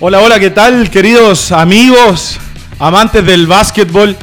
[0.00, 2.38] Hola, hola, ¿qué tal, queridos amigos,
[2.78, 4.16] amantes del básquetbol?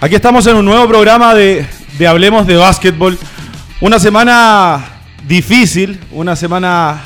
[0.00, 1.64] Aquí estamos en un nuevo programa de,
[1.96, 3.16] de Hablemos de Básquetbol.
[3.80, 4.84] Una semana
[5.28, 7.04] difícil, una semana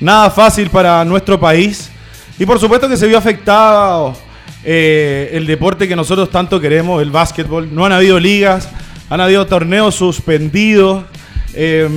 [0.00, 1.90] nada fácil para nuestro país.
[2.38, 4.18] Y por supuesto que se vio afectado
[4.64, 7.74] eh, el deporte que nosotros tanto queremos, el básquetbol.
[7.74, 8.68] No han habido ligas,
[9.08, 11.04] han habido torneos suspendidos.
[11.54, 11.88] eh,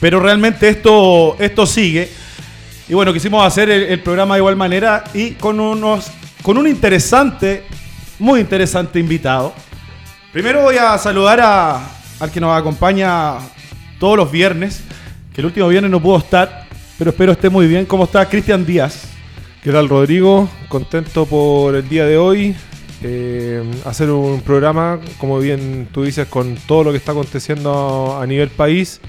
[0.00, 2.10] pero realmente esto, esto sigue.
[2.88, 6.10] Y bueno, quisimos hacer el, programa de igual manera y con, unos,
[6.42, 7.64] con un interesante,
[8.18, 9.52] muy interesante invitado.
[10.32, 11.86] Primero voy a saludar a,
[12.18, 13.34] al que nos acompaña
[14.00, 14.82] todos los viernes,
[15.34, 17.84] que el último viernes no pudo estar, pero espero esté muy bien.
[17.84, 19.04] ¿Cómo está Cristian Díaz?
[19.62, 20.48] ¿Qué tal, Rodrigo?
[20.70, 22.56] Contento por el día de hoy.
[23.02, 28.26] eh, hacer un programa, como bien tú dices, con todo lo que está aconteciendo a
[28.26, 29.00] nivel país.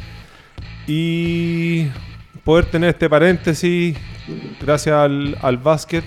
[0.85, 1.87] Y
[2.49, 3.95] poder tener este paréntesis
[4.59, 6.03] gracias al, al básquet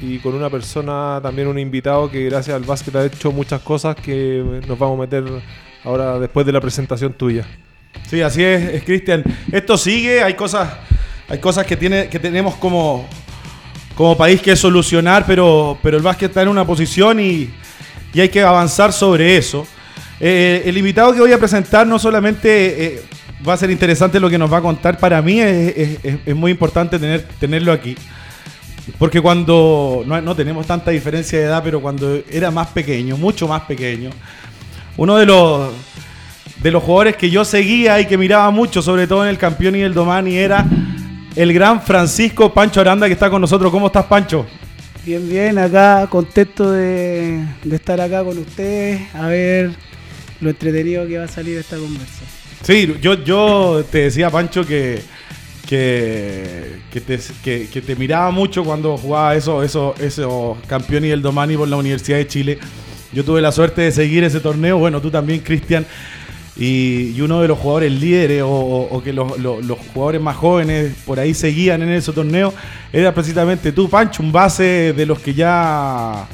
[0.00, 3.96] y con una persona, también un invitado que gracias al básquet ha hecho muchas cosas
[3.96, 5.24] que nos vamos a meter
[5.82, 7.44] ahora después de la presentación tuya.
[8.08, 9.24] Sí, así es, es Cristian.
[9.50, 10.72] Esto sigue, hay cosas,
[11.28, 13.04] hay cosas que, tiene, que tenemos como,
[13.96, 17.50] como país que solucionar, pero, pero el básquet está en una posición y,
[18.14, 19.66] y hay que avanzar sobre eso.
[20.20, 23.02] Eh, el invitado que voy a presentar no solamente eh,
[23.46, 26.98] va a ser interesante lo que nos va a contar, para mí es, muy importante
[26.98, 27.96] tener, tenerlo aquí.
[28.98, 33.62] Porque cuando, no, tenemos tanta diferencia de edad, pero cuando era más pequeño, mucho más
[33.62, 34.10] pequeño,
[34.96, 35.72] uno de los,
[36.62, 39.76] de los jugadores que yo seguía y que miraba mucho, sobre todo en el campeón
[39.76, 40.66] y el Domani, era
[41.36, 43.70] el gran Francisco Pancho Aranda que está con nosotros.
[43.70, 44.46] ¿Cómo estás, Pancho?
[45.04, 49.72] Bien, bien, acá contento de, de estar acá con ustedes, a ver
[50.40, 52.41] lo entretenido que va a salir esta conversa.
[52.62, 55.02] Sí, yo, yo te decía, Pancho, que,
[55.68, 61.10] que, que, te, que- que te miraba mucho cuando jugaba eso, eso, esos campeón y
[61.10, 62.58] el Domani por la Universidad de Chile.
[63.12, 65.84] Yo tuve la suerte de seguir ese torneo, bueno, tú también, Cristian.
[66.56, 71.18] Y, uno de los jugadores líderes o, que los, los- los jugadores más jóvenes por
[71.18, 72.52] ahí seguían en ese torneo
[72.92, 76.28] era precisamente tú, Pancho, un base de los que ya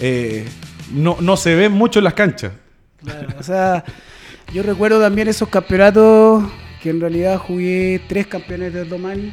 [0.00, 0.46] eh,
[0.92, 2.52] no, no se ven mucho en las canchas.
[3.04, 3.84] Claro, o sea,
[4.52, 6.44] yo recuerdo también esos campeonatos
[6.82, 9.32] que en realidad jugué tres campeones del Domani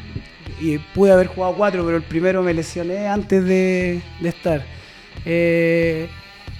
[0.59, 4.65] y pude haber jugado cuatro, pero el primero me lesioné antes de, de estar.
[5.25, 6.07] Eh,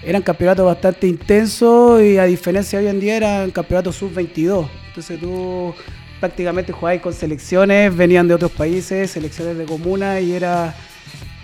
[0.03, 4.67] eran campeonatos bastante intensos y a diferencia de hoy en día eran campeonatos sub-22.
[4.87, 5.73] Entonces tú
[6.19, 10.75] prácticamente jugabas con selecciones, venían de otros países, selecciones de comuna y era,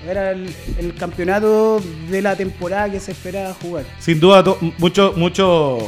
[0.08, 3.86] era el, campeonato de la temporada que se esperaba jugar.
[4.00, 4.44] Sin duda,
[4.78, 5.84] muchos muchos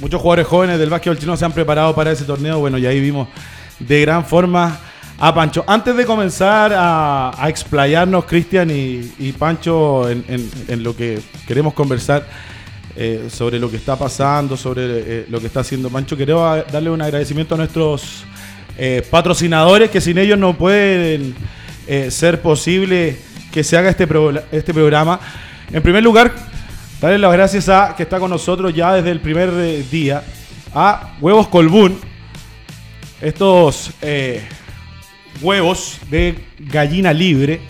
[0.00, 2.58] muchos jugadores jóvenes del básquetbol chino se han preparado para ese torneo.
[2.58, 3.28] Bueno, y ahí vimos
[3.78, 4.78] de gran forma
[5.18, 5.64] a Pancho.
[5.66, 12.26] Antes de comenzar a, explayarnos, Cristian y, Pancho, en, lo que queremos conversar
[12.96, 16.90] eh, sobre lo que está pasando, sobre eh, lo que está haciendo Pancho, quiero darle
[16.90, 18.24] un agradecimiento a nuestros
[18.76, 21.34] eh, patrocinadores que sin ellos no pueden
[22.10, 23.16] ser posible
[23.50, 25.18] que se haga este, pro- este programa.
[25.72, 26.34] En primer lugar,
[27.00, 30.22] darle las gracias a que está con nosotros ya desde el primer eh, día,
[30.74, 31.98] a Huevos Colbún.
[33.20, 34.46] Estos eh,
[35.40, 37.60] huevos de gallina libre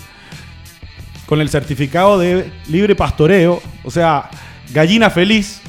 [1.27, 4.31] con el certificado de libre pastoreo, o sea,
[4.73, 5.61] gallina feliz.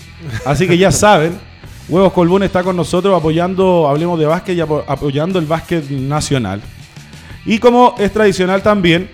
[0.46, 1.38] Así que ya saben,
[1.88, 6.62] Huevos Colbún está con nosotros apoyando, hablemos de básquet y apo- apoyando el básquet nacional.
[7.46, 9.10] Y como es tradicional también,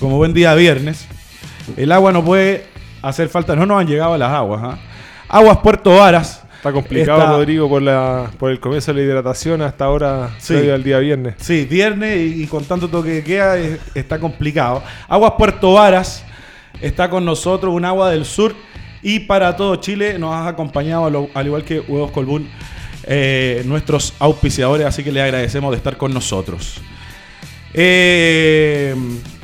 [0.00, 1.06] como buen día viernes,
[1.76, 2.71] el agua no puede
[3.02, 4.60] hacer falta, no nos han llegado las aguas.
[4.64, 4.78] ¿ah?
[5.28, 6.42] Aguas Puerto Varas.
[6.56, 10.54] Está complicado, Está- Rodrigo, por, la, por el comienzo de la hidratación hasta ahora, Sí.
[10.70, 11.34] al día viernes.
[11.38, 14.82] Sí, viernes y, y con tanto toque que queda es- está complicado.
[15.08, 16.24] Aguas Puerto Varas
[16.80, 18.54] está con nosotros, un agua del sur.
[19.02, 22.48] Y para todo Chile nos has acompañado, al, al igual que Huevos Colbún,
[23.04, 24.86] eh, nuestros auspiciadores.
[24.86, 26.80] Así que les agradecemos de estar con nosotros.
[27.74, 28.94] Eh,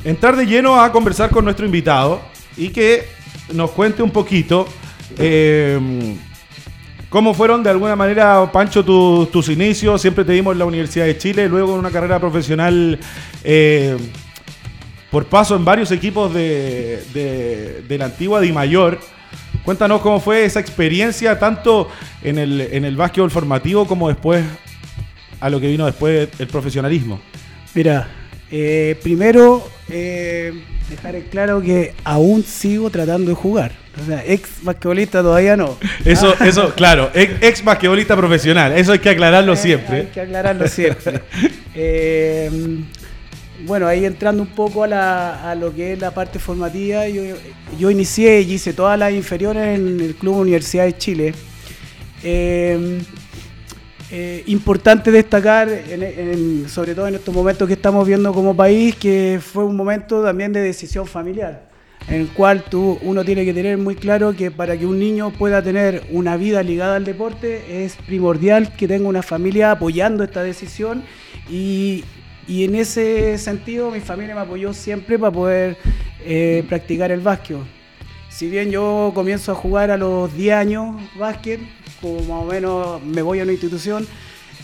[0.05, 2.21] entrar de lleno a conversar con nuestro invitado
[2.55, 3.05] y que
[3.53, 4.67] nos cuente un poquito
[5.17, 5.79] eh,
[7.09, 10.01] cómo fueron de alguna manera, Pancho, tu- tus inicios.
[10.01, 12.99] Siempre te vimos en la Universidad de Chile, luego en una carrera profesional
[13.43, 13.97] eh,
[15.11, 18.99] por paso en varios equipos de, de- de la antigua Di Mayor.
[19.63, 21.89] Cuéntanos cómo fue esa experiencia, tanto
[22.23, 24.43] en el, en el básquetbol formativo como después
[25.39, 27.19] a lo que vino después el profesionalismo.
[27.73, 28.07] Mira,
[28.51, 30.53] eh, primero eh,
[30.89, 33.71] dejar en claro que aún sigo tratando de jugar.
[34.01, 35.77] O sea, ex basquetbolista todavía no.
[36.05, 39.97] Eso, eso, claro, ex, ex basquetbolista profesional, eso hay que aclararlo Eh, siempre.
[39.97, 41.21] Hay que aclararlo siempre.
[43.65, 48.53] Bueno, ahí entrando un poco a, lo que es la parte formativa, yo, inicié y
[48.53, 51.33] hice todas las inferiores en el Club Universidad de Chile.
[54.11, 55.69] Eh, importante destacar,
[56.67, 60.51] sobre todo en estos momentos que estamos viendo como país, que fue un momento también
[60.51, 61.69] de decisión familiar
[62.09, 65.31] en el cual tú, uno tiene que tener muy claro que para que un niño
[65.31, 70.43] pueda tener una vida ligada al deporte es primordial que tenga una familia apoyando esta
[70.43, 71.03] decisión
[71.49, 72.03] y,
[72.47, 75.77] en ese sentido mi familia me apoyó siempre para poder
[76.25, 77.57] eh, practicar el básquet.
[78.29, 81.59] Si bien yo comienzo a jugar a los 10 años básquet,
[82.01, 84.07] como más o menos me voy a una institución,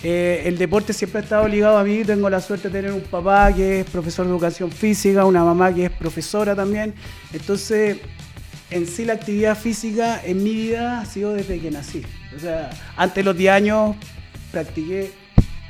[0.04, 2.04] eh, el deporte siempre ha estado ligado a mí.
[2.04, 5.74] Tengo la suerte de tener un papá que es profesor de educación física, una mamá
[5.74, 6.94] que es profesora también.
[7.34, 7.98] Entonces,
[8.70, 12.04] en sí la actividad física en mi vida ha sido desde que nací.
[12.36, 13.96] O sea, antes de los 10 años
[14.52, 15.12] practiqué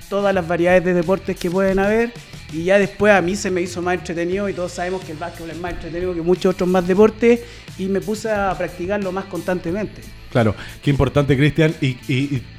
[0.10, 2.14] todas las variedades de deportes que pueden haber
[2.52, 5.18] y ya después a mí se me hizo más entretenido y todos sabemos que el
[5.18, 7.42] básquetbol es más entretenido que muchos otros más deportes
[7.78, 10.02] y me puse a practicarlo más constantemente.
[10.36, 11.74] Claro, qué importante, Cristian.
[11.80, 11.94] Y,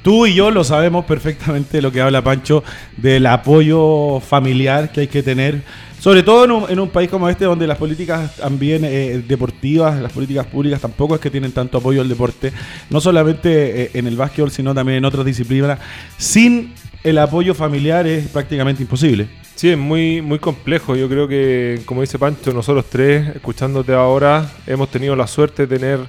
[0.01, 2.63] tú y yo lo sabemos perfectamente lo que habla Pancho
[2.97, 5.61] del apoyo familiar que hay que tener,
[5.99, 10.47] sobre todo en un, país como este, donde las políticas también eh, deportivas, las políticas
[10.47, 12.51] públicas tampoco es que tienen tanto apoyo al deporte,
[12.89, 15.77] no solamente eh, en el básquetbol, sino también en otras disciplinas.
[16.17, 16.73] Sin
[17.03, 19.27] el apoyo familiar es prácticamente imposible.
[19.53, 20.95] Sí, es muy, muy complejo.
[20.95, 25.77] Yo creo que, como dice Pancho, nosotros tres, escuchándote ahora, hemos tenido la suerte de
[25.77, 25.99] tener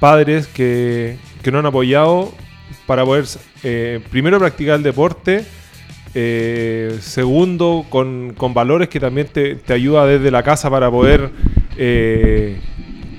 [0.00, 2.32] padres que, que nos han apoyado
[2.86, 3.24] para poder,
[3.62, 5.44] eh, primero, practicar el deporte,
[6.14, 11.30] eh, segundo, con, con, valores que también te, te, ayuda desde la casa para poder,
[11.76, 12.60] eh,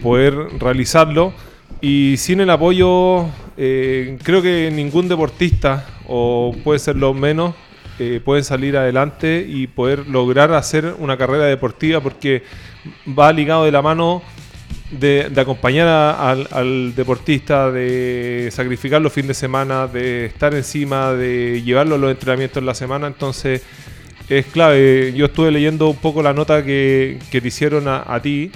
[0.01, 1.33] poder realizarlo.
[1.79, 7.53] Y sin el apoyo, creo que ningún deportista, o puede ser lo menos,
[8.25, 12.41] puede salir adelante y poder lograr hacer una carrera deportiva porque
[13.07, 14.23] va ligado de la mano
[14.91, 21.95] de, acompañar al, deportista, de sacrificar los fines de semana, de estar encima, de llevarlo
[21.95, 23.07] a los entrenamientos en la semana.
[23.07, 23.61] Entonces
[24.29, 25.13] es clave.
[25.15, 28.51] Yo estuve leyendo un poco la nota que, te hicieron a, ti,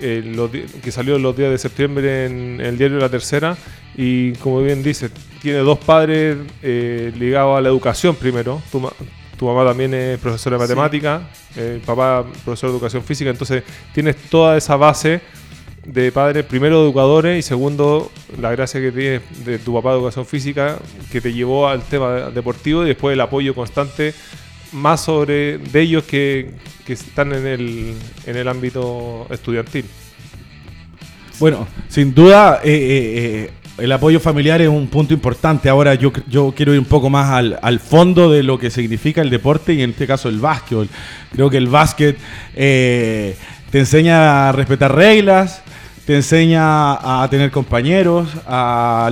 [0.00, 3.56] eh, que salió los días de septiembre en, el diario La Tercera.
[3.96, 5.10] Y como bien dice,
[5.40, 8.62] tiene dos padres eh, ligados a la educación primero.
[8.70, 8.88] Tu
[9.40, 14.56] mamá también es profesora de matemática, el papá profesor de educación física, entonces tienes toda
[14.56, 15.20] esa base
[15.84, 18.10] de padres, primero educadores y segundo
[18.40, 20.78] la gracia que tienes de tu papá de educación física
[21.12, 24.14] que te llevó al tema deportivo y después el apoyo constante
[24.72, 26.54] más sobre de ellos que,
[26.86, 27.94] están en el,
[28.26, 29.86] en el ámbito estudiantil.
[31.38, 35.68] Bueno, sin duda eh, eh, eh, el apoyo familiar es un punto importante.
[35.68, 39.30] Ahora yo, yo quiero ir un poco más al, fondo de lo que significa el
[39.30, 40.88] deporte y en este caso el básquetbol.
[41.32, 42.16] Creo que el básquet
[42.54, 43.36] eh,
[43.70, 45.62] te enseña a respetar reglas,
[46.06, 49.10] te enseña a tener compañeros, a,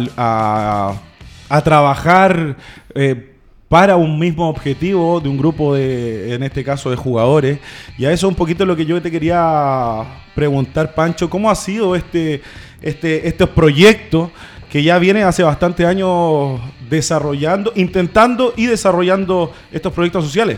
[1.65, 2.57] trabajar
[2.95, 3.35] eh,
[3.69, 7.59] para un mismo objetivo de un grupo de, en este caso, de jugadores.
[7.99, 10.05] Y a eso un poquito lo que yo te quería
[10.35, 12.43] preguntar, Pancho, ¿cómo ha sido este,
[12.81, 14.31] este, estos proyectos
[14.73, 20.57] que ya vienen hace bastante años desarrollando, intentando y desarrollando estos proyectos sociales?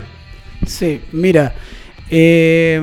[0.65, 1.53] Sí, mira,
[2.09, 2.81] eh,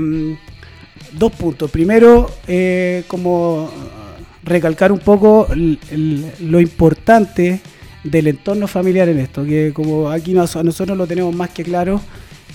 [1.11, 1.71] dos puntos.
[1.71, 3.71] Primero, eh, como
[4.45, 5.49] recalcar un poco
[6.41, 7.63] lo importante
[8.05, 12.03] del entorno familiar en esto, que como aquí nosotros lo tenemos más que claro,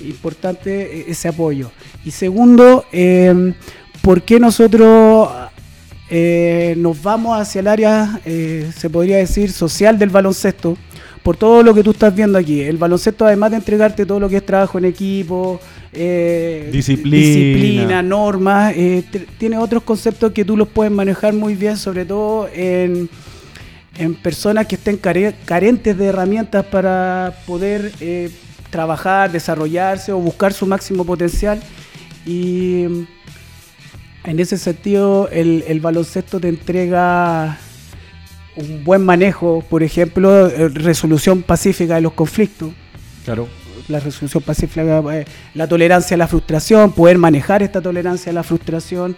[0.02, 1.72] importante e-, ese apoyo.
[2.06, 3.54] Y segundo, eh,
[4.04, 5.30] ¿por qué nosotros
[6.10, 10.78] eh, nos vamos hacia el área, eh, se podría decir, social del baloncesto?
[11.24, 12.62] Por todo lo que tú estás viendo aquí.
[12.62, 15.60] El baloncesto, además de entregarte todo lo que es trabajo en equipo,
[16.72, 18.02] disciplina.
[18.02, 18.74] normas,
[19.38, 23.10] tiene otros conceptos que tú los puedes manejar muy bien, sobre todo en
[23.98, 28.30] en personas que estén carentes de herramientas para poder eh,
[28.70, 31.62] trabajar, desarrollarse o buscar su máximo potencial.
[32.26, 32.86] Y
[34.24, 37.58] en ese sentido, el, baloncesto te entrega
[38.56, 42.72] un buen manejo, por ejemplo, eh, resolución pacífica de los conflictos.
[43.24, 43.48] Claro.
[43.88, 48.44] La resolución pacífica, eh, la tolerancia a la frustración, poder manejar esta tolerancia a la
[48.44, 49.16] frustración,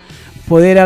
[0.48, 0.78] poder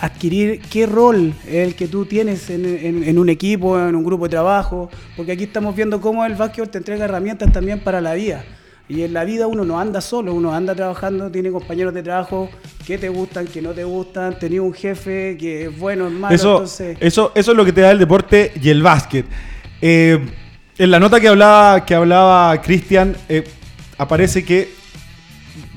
[0.00, 4.30] adquirir qué rol es el que tú tienes en, un equipo, en un grupo de
[4.30, 8.44] trabajo, porque aquí estamos viendo cómo el básquetbol te entrega herramientas también para la vida.
[8.90, 12.50] Y en la vida uno no anda solo, uno anda trabajando, tiene compañeros de trabajo
[12.84, 16.34] que te gustan, que no te gustan, tenía un jefe que es bueno, es malo.
[16.34, 16.98] Eso, entonces...
[16.98, 19.26] eso, eso es lo que te da el deporte y el básquet.
[19.80, 20.18] Eh,
[20.76, 23.44] en la nota que hablaba, que hablaba Cristian, eh,
[23.96, 24.72] aparece que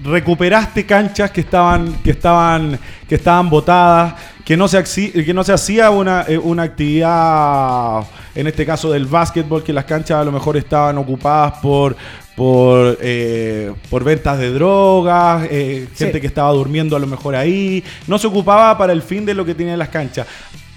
[0.03, 5.53] recuperaste canchas que estaban, que estaban, que estaban botadas, que no se, que no se
[5.53, 10.31] hacía una, eh, una actividad, en este caso del básquetbol, que las canchas a lo
[10.31, 11.95] mejor estaban ocupadas por,
[12.35, 16.05] por, eh, por ventas de drogas, eh, Sí.
[16.05, 19.33] gente que estaba durmiendo a lo mejor ahí, no se ocupaba para el fin de
[19.33, 20.25] lo que tenían las canchas.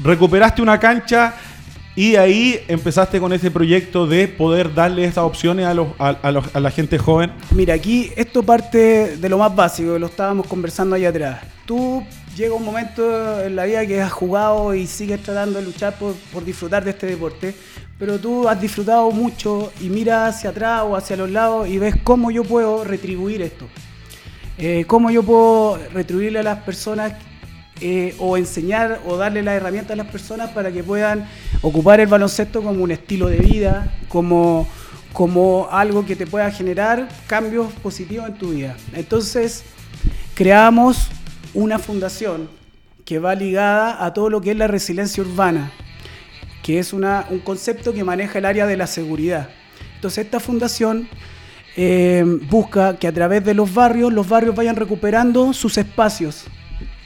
[0.02, 1.34] Recuperaste una cancha
[1.94, 6.30] y ahí empezaste con ese proyecto de poder darle estas opciones a, los, a, a
[6.30, 7.32] los- a la gente joven.
[7.52, 11.40] Mira, aquí esto parte de lo más básico, lo estábamos conversando allá atrás.
[11.64, 12.04] Tú
[12.36, 16.44] llega un momento en la vida que has jugado y sigues tratando de luchar por,
[16.44, 17.54] disfrutar de este deporte,
[17.98, 21.96] pero tú has disfrutado mucho y miras hacia atrás o hacia los lados y ves
[22.04, 23.66] cómo yo puedo retribuir esto.
[24.58, 27.14] Eh, cómo yo puedo retribuirle a las personas
[27.80, 31.26] eh, o enseñar o darle las herramientas a las personas para que puedan
[31.62, 34.68] ocupar el baloncesto como un estilo de vida, como,
[35.12, 38.76] como algo que te pueda generar cambios positivos en tu vida.
[38.94, 39.64] Entonces,
[40.34, 41.08] creamos
[41.56, 42.48] una fundación
[43.04, 45.72] que va ligada a todo lo que es la resiliencia urbana,
[46.62, 49.48] que es una- un concepto que maneja el área de la seguridad.
[49.94, 51.08] Entonces, esta fundación
[51.78, 56.44] eh, busca que a través de los barrios, los barrios vayan recuperando sus espacios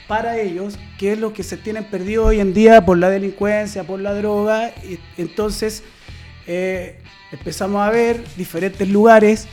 [0.06, 3.82] para ellos, que es lo que se tienen perdido hoy en día por la delincuencia,
[3.84, 4.72] por la droga.
[4.88, 5.82] Y entonces
[6.46, 6.98] eh,
[7.32, 9.48] empezamos a ver diferentes lugares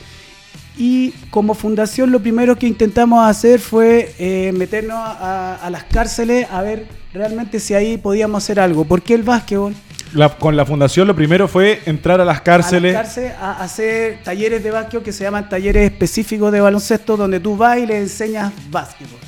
[0.78, 6.46] y como fundación lo primero que intentamos hacer fue eh, meternos a, a las cárceles
[6.50, 8.84] a ver realmente si ahí podíamos hacer algo.
[8.84, 9.74] ¿Por qué el básquetbol?
[10.14, 12.92] La- con la fundación lo primero fue entrar a las a cárceles.
[12.94, 17.40] las cárceles a hacer talleres de básquetbol que se llaman talleres específicos de baloncesto donde
[17.40, 19.18] tú vas y le enseñas básquetbol.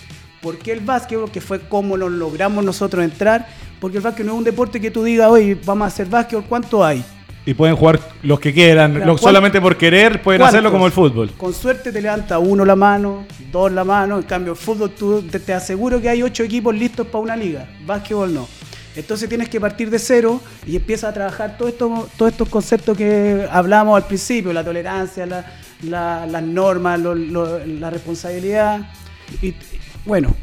[0.40, 1.30] ¿Por qué el básquetbol?
[1.30, 3.46] Que fue como lo logramos nosotros entrar.
[3.80, 6.44] Porque el básquet no es un deporte que tú digas, oye, vamos a hacer básquetbol,
[6.48, 7.02] ¿cuánto hay?
[7.50, 8.94] Y pueden jugar los que quieran.
[8.94, 11.32] Claro, solamente por querer pueden hacerlo como el fútbol.
[11.36, 14.18] Con suerte te levanta uno la mano, dos la mano.
[14.18, 17.34] En cambio, el fútbol tú, te, te aseguro que hay ocho equipos listos para una
[17.34, 17.68] liga.
[17.84, 18.46] Básquetbol no.
[18.94, 22.96] Entonces tienes que partir de cero y empiezas a trabajar todo esto, todos estos conceptos
[22.96, 25.44] que hablamos al principio, la tolerancia, la-
[25.82, 28.92] la- las normas, lo- lo- la responsabilidad.
[29.42, 29.54] Y
[30.06, 30.36] bueno,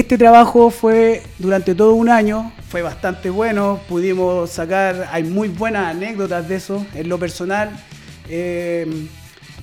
[0.00, 5.86] este trabajo fue durante todo un año, fue bastante bueno, pudimos sacar, hay muy buenas
[5.86, 7.70] anécdotas de eso, en lo personal.
[8.28, 9.06] eh,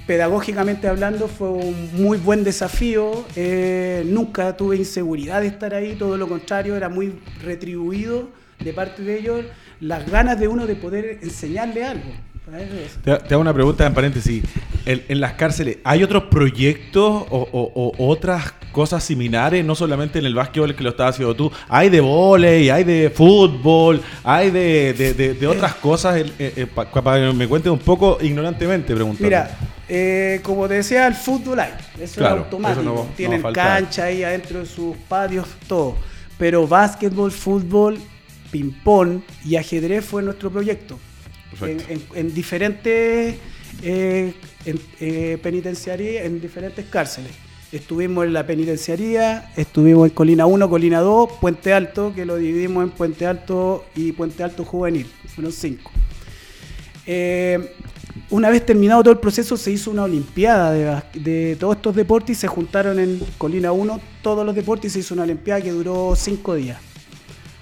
[0.08, 6.18] pedagógicamente hablando fue un muy buen desafío, eh, nunca tuve inseguridad de estar ahí, todo
[6.18, 8.28] lo contrario, era muy retribuido
[8.60, 9.46] de parte de ellos
[9.80, 12.12] las ganas de uno de poder enseñarle algo.
[13.02, 14.44] Te, hago una pregunta en paréntesis.
[14.86, 19.64] En, en las cárceles, ¿hay otros proyectos o, o- o otras cosas similares?
[19.64, 21.50] No solamente en el básquetbol que lo estás haciendo tú.
[21.70, 26.18] Hay de vóley, hay de fútbol, hay de, de- de- de otras cosas.
[26.18, 29.24] eh, eh, pa- para que me cuentes un poco ignorantemente, preguntando.
[29.26, 32.82] Mira, eh, como te decía, el fútbol hay, eso Claro, es automático.
[32.82, 35.96] eso no- Tienen cancha ahí adentro de sus patios, todo.
[36.38, 37.98] Pero básquetbol, fútbol,
[38.52, 41.00] ping-pong y ajedrez fue nuestro proyecto.
[41.62, 43.36] En, en- en diferentes
[43.84, 44.34] eh,
[44.66, 47.32] en, penitenciarías, en diferentes cárceles.
[47.74, 52.84] Estuvimos en la penitenciaría, estuvimos en Colina 1, Colina 2, Puente Alto, que lo dividimos
[52.84, 55.08] en Puente Alto y Puente Alto Juvenil.
[55.34, 55.92] Fueron cinco.
[57.08, 57.74] Eh,
[58.30, 62.42] una vez terminado todo el proceso, se hizo una olimpiada de, todos estos deportes y
[62.42, 66.14] se juntaron en Colina 1 todos los deportes y se hizo una olimpiada que duró
[66.16, 66.78] cinco días.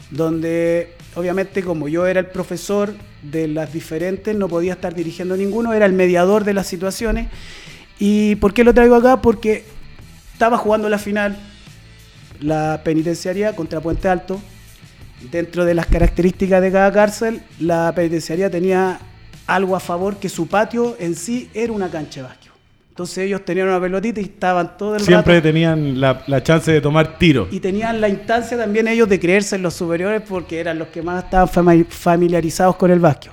[0.09, 5.71] Donde, obviamente, como yo era el profesor de las diferentes, no podía estar dirigiendo ninguno,
[5.71, 7.29] era el mediador de las situaciones.
[7.97, 9.21] ¿Y por qué lo traigo acá?
[9.21, 9.63] Porque
[10.41, 11.37] estaba jugando la final,
[12.39, 14.41] la penitenciaria contra Puente Alto.
[15.31, 18.97] Dentro de las características de cada cárcel, la penitenciaria tenía
[19.45, 22.51] algo a favor que su patio en sí era una cancha de básquet.
[22.89, 26.71] Entonces ellos tenían una pelotita y estaban todo el Siempre rato tenían la, la chance
[26.71, 27.47] de tomar tiro.
[27.51, 31.03] y tenían la instancia también ellos de creerse en los superiores porque eran los que
[31.03, 33.31] más estaban fami- familiarizados con el básquet.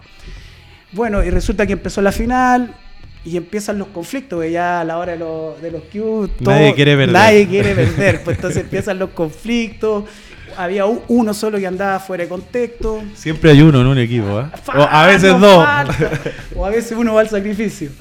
[0.92, 2.74] Bueno, y resulta que empezó la final
[3.24, 6.74] y empiezan los conflictos, que ya a la hora de, los- de los cues, Nadie
[6.74, 7.12] quiere perder.
[7.12, 10.04] Nadie quiere perder, pues entonces empiezan los conflictos.
[10.56, 13.02] Había uno solo que andaba fuera de contexto.
[13.14, 14.46] Siempre hay uno en un equipo, ¿eh?
[14.76, 15.64] O a veces dos.
[15.64, 16.10] falta.
[16.56, 17.90] O a veces uno va al sacrificio.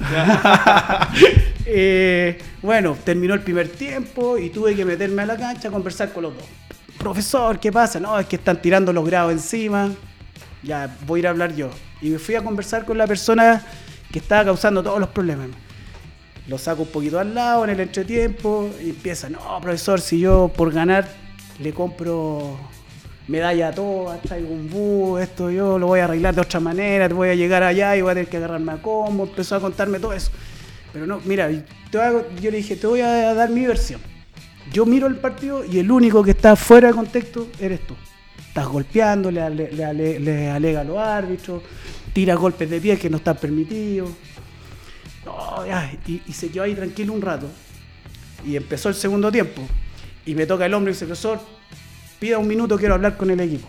[1.70, 6.12] Eh, bueno, terminó el primer tiempo y tuve que meterme a la cancha a conversar
[6.14, 6.44] con los dos.
[6.96, 8.00] Profesor, ¿qué pasa?
[8.00, 9.90] No, es que están tirando los grados encima.
[10.62, 11.68] Ya, voy a ir a hablar yo.
[12.00, 13.62] Y me fui a conversar con la persona
[14.12, 15.48] que estaba causando todos los problemas.
[16.46, 20.50] Lo saco un poquito al lado en el entretiempo y empieza, no, profesor, si yo
[20.54, 21.06] por ganar
[21.58, 22.56] le compro
[23.26, 27.06] medalla a todas, traigo un bus, esto yo lo voy a arreglar de otra manera,
[27.06, 29.60] te voy a llegar allá y voy a tener que agarrarme a combo, empezó a
[29.60, 30.30] contarme todo eso.
[30.92, 34.00] Pero no, mira, yo le dije, te voy a dar mi versión.
[34.72, 37.94] Yo miro el partido y el único que está fuera de contexto eres tú.
[38.48, 41.62] Estás golpeando, le, le le alega a los árbitros,
[42.18, 44.10] tira golpes de pie que no están permitidos.
[45.24, 47.46] No, ya, y, y se quedó ahí tranquilo un rato.
[48.44, 49.62] Y empezó el segundo tiempo.
[50.26, 51.38] Y me toca el hombre y dice, profesor,
[52.18, 53.68] pida un minuto, quiero hablar con el equipo.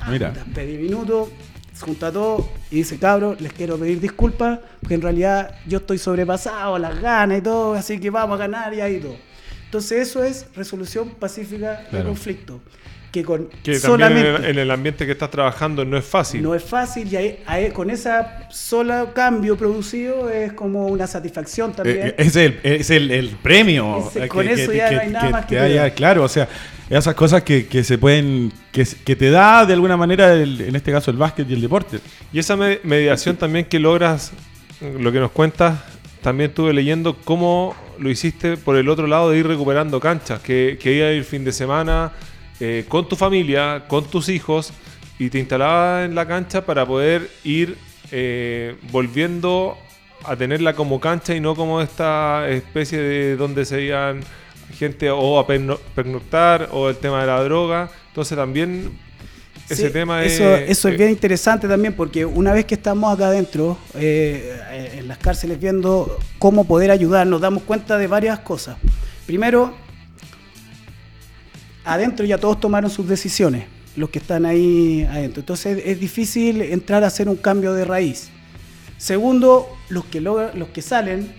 [0.00, 0.32] Ah, Mira.
[0.54, 1.28] Pedí minuto,
[1.72, 5.98] se junta todo y dice, cabros, les quiero pedir disculpas, porque en realidad yo estoy
[5.98, 9.16] sobrepasado, las ganas y todo, así que vamos a ganar y ahí todo.
[9.64, 12.06] Entonces eso es resolución pacífica de Claro.
[12.10, 12.60] conflicto.
[13.14, 16.04] Que con Que solamente también en el, en el ambiente que estás trabajando no es
[16.04, 16.42] fácil.
[16.42, 21.72] no es fácil y ahí- ahí- con esa sola cambio producido es como una satisfacción
[21.72, 22.08] también.
[22.08, 24.08] Eh, es el, es el, el premio.
[24.08, 25.90] Ese- eh, con eso ya no hay nada más que haya-.
[25.94, 26.48] Claro, o sea,
[26.90, 30.74] esas cosas que, que se pueden, que, que te da de alguna manera, el- en
[30.74, 32.00] este caso, el básquet y el deporte.
[32.32, 34.32] Y esa me- mediación también que logras,
[34.98, 35.78] lo que nos cuentas,
[36.20, 40.78] también estuve leyendo cómo lo hiciste por el otro lado de ir recuperando canchas, que,
[40.82, 42.10] que iba a ir fin de semana
[42.60, 44.72] eh, con tu familia, con tus hijos,
[45.18, 47.76] y te instalabas en la cancha para poder ir
[48.10, 49.76] eh, volviendo
[50.24, 54.20] a tenerla como cancha y no como esta especie de donde se iban
[54.78, 57.90] gente o a perno- pernoctar o el tema de la droga.
[58.08, 58.90] Entonces también
[59.68, 60.70] ese Sí, tema eso, es...
[60.70, 65.06] eso es eh, bien interesante también porque una vez que estamos acá adentro, eh, en
[65.08, 68.76] las cárceles viendo cómo poder ayudar, nos damos cuenta de varias cosas.
[69.26, 69.74] Primero,
[71.84, 73.64] adentro ya todos tomaron sus decisiones,
[73.96, 75.40] los que están ahí adentro.
[75.40, 78.30] Entonces es difícil entrar a hacer un cambio de raíz.
[78.98, 81.32] Segundo, los que, logra- los que salen,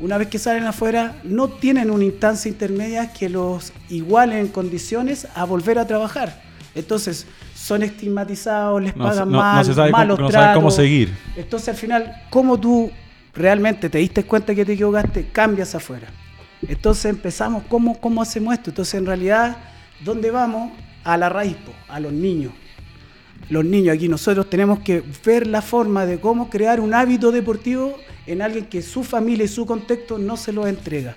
[0.00, 5.26] una vez que salen afuera, no tienen una instancia intermedia que los iguale en condiciones
[5.34, 6.42] a volver a trabajar.
[6.74, 10.54] Entonces, son estigmatizados, les No, pagan no- no mal, se sabe cómo- malos no saben
[10.54, 10.74] cómo tratos.
[10.76, 11.12] seguir.
[11.36, 12.90] Entonces, al final, ¿cómo tú
[13.34, 15.28] realmente te diste cuenta que te equivocaste?
[15.32, 16.08] Cambias afuera.
[16.68, 18.70] Entonces empezamos, ¿cómo, cómo hacemos esto?
[18.70, 19.56] Entonces, en realidad,
[20.04, 20.70] ¿dónde vamos?
[21.04, 21.56] A la raíz,
[21.88, 22.52] a los niños.
[23.50, 27.96] Los niños aquí, nosotros tenemos que ver la forma de cómo crear un hábito deportivo
[28.26, 31.16] en alguien que su familia y su contexto no se lo entrega.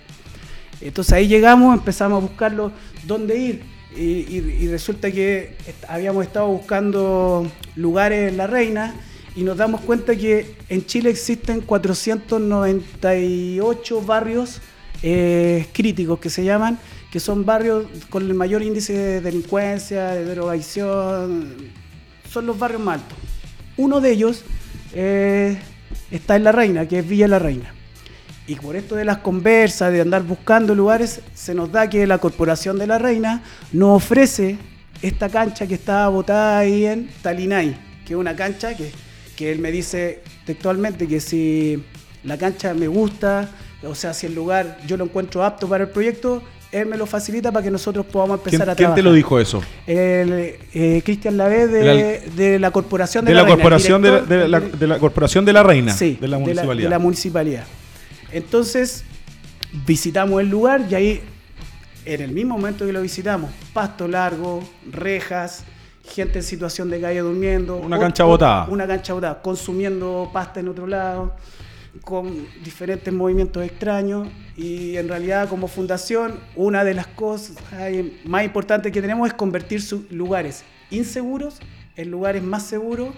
[0.81, 2.71] Entonces ahí llegamos, empezamos a buscarlo
[3.05, 3.61] dónde ir.
[3.95, 5.55] Y, y- resulta que
[5.87, 8.93] habíamos estado buscando lugares en La Reina
[9.37, 14.59] y nos damos cuenta que en Chile existen 498 barrios
[15.07, 16.79] eh, críticos que se llaman,
[17.11, 21.53] que son barrios con el mayor índice de delincuencia, de drogadicción,
[22.27, 23.15] son los barrios más altos.
[23.77, 24.43] Uno de ellos
[24.95, 25.59] eh,
[26.09, 27.71] está en La Reina, que es Villa La Reina.
[28.47, 32.17] Y por esto de las conversas, de andar buscando lugares, se nos da que la
[32.17, 34.57] Corporación de la Reina nos ofrece
[35.03, 38.91] esta cancha que está botada ahí en Talinay, que es una cancha que,
[39.35, 41.83] que él me dice textualmente que si
[42.23, 43.51] la cancha me gusta,
[43.85, 47.05] o sea, si el lugar yo lo encuentro apto para el proyecto, él me lo
[47.05, 48.95] facilita para que nosotros podamos ¿Quién, empezar a quién trabajar.
[48.95, 49.61] te lo dijo eso?
[49.87, 54.15] El, eh, Cristian Lavé de, de la Corporación de, De la, Reina, corporación de, la,
[54.19, 56.83] director- de la- de la corporación de la reina, Sí, de la municipalidad.
[56.85, 57.63] de la municipalidad.
[58.31, 59.03] Entonces,
[59.85, 61.21] visitamos el lugar y ahí,
[62.05, 65.63] en el mismo momento que lo visitamos, pasto largo, rejas,
[66.13, 67.77] gente en situación de calle durmiendo.
[67.77, 68.67] Una cancha ot- botada.
[68.69, 71.33] Una cancha botada, consumiendo pasta en otro lado,
[72.03, 74.27] con diferentes movimientos extraños.
[74.55, 77.57] Y en realidad, como fundación, una de las cosas
[78.25, 79.81] más importantes que tenemos es convertir
[80.11, 81.59] lugares inseguros
[81.95, 83.09] en lugares más seguros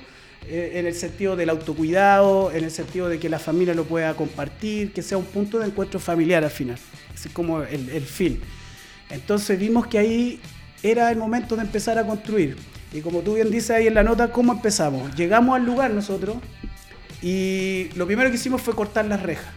[0.48, 4.14] eh, en el sentido del autocuidado, en el sentido de que la familia lo pueda
[4.16, 6.78] compartir, que sea un punto de encuentro familiar al final.
[7.14, 8.40] Es como el, el fin.
[9.10, 10.40] Entonces vimos que ahí
[10.84, 12.56] era el momento de empezar a construir.
[12.94, 15.14] Y como tú bien dices ahí en la nota, ¿cómo empezamos?
[15.16, 16.38] Llegamos al lugar nosotros
[17.22, 19.48] y lo primero que hicimos fue cortar las rejas.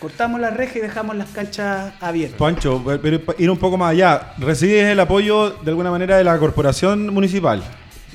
[0.00, 2.38] Cortamos las rejas y dejamos las canchas abiertas.
[2.38, 4.32] Pancho, pero ir un poco más allá.
[4.38, 7.64] ¿Recibes el apoyo de alguna manera de la corporación municipal?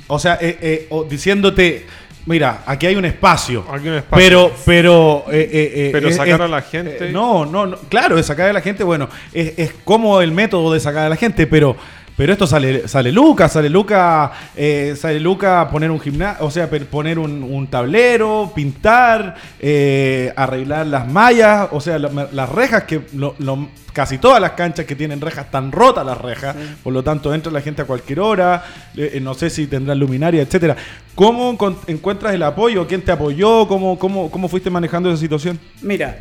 [0.07, 1.85] O sea, eh, eh, o diciéndote,
[2.25, 3.65] mira, aquí hay un espacio.
[3.69, 4.23] Aquí hay un espacio.
[4.25, 8.17] Pero, pero, eh, Pero es- sacar es- a la gente- eh, no, no, no, claro,
[8.17, 11.15] es sacar a la gente, bueno, es, es como el método de sacar a la
[11.17, 11.75] gente, pero.
[12.15, 16.69] Pero esto sale, sale Luca, sale Luca, eh, sale Luca poner un gimnasio, o sea,
[16.69, 23.01] poner un, un tablero, pintar, eh, arreglar las mallas, o sea, la- las rejas que
[23.13, 27.03] lo- lo- casi todas las canchas que tienen rejas están rotas las rejas, por lo
[27.03, 28.63] tanto entra la gente a cualquier hora,
[28.95, 30.75] eh, eh, no sé si tendrán luminaria, etcétera.
[31.15, 32.85] ¿Cómo encuentras el apoyo?
[32.87, 33.67] ¿Quién te apoyó?
[33.67, 35.59] ¿Cómo, cómo, cómo fuiste manejando esa situación?
[35.81, 36.19] Mira,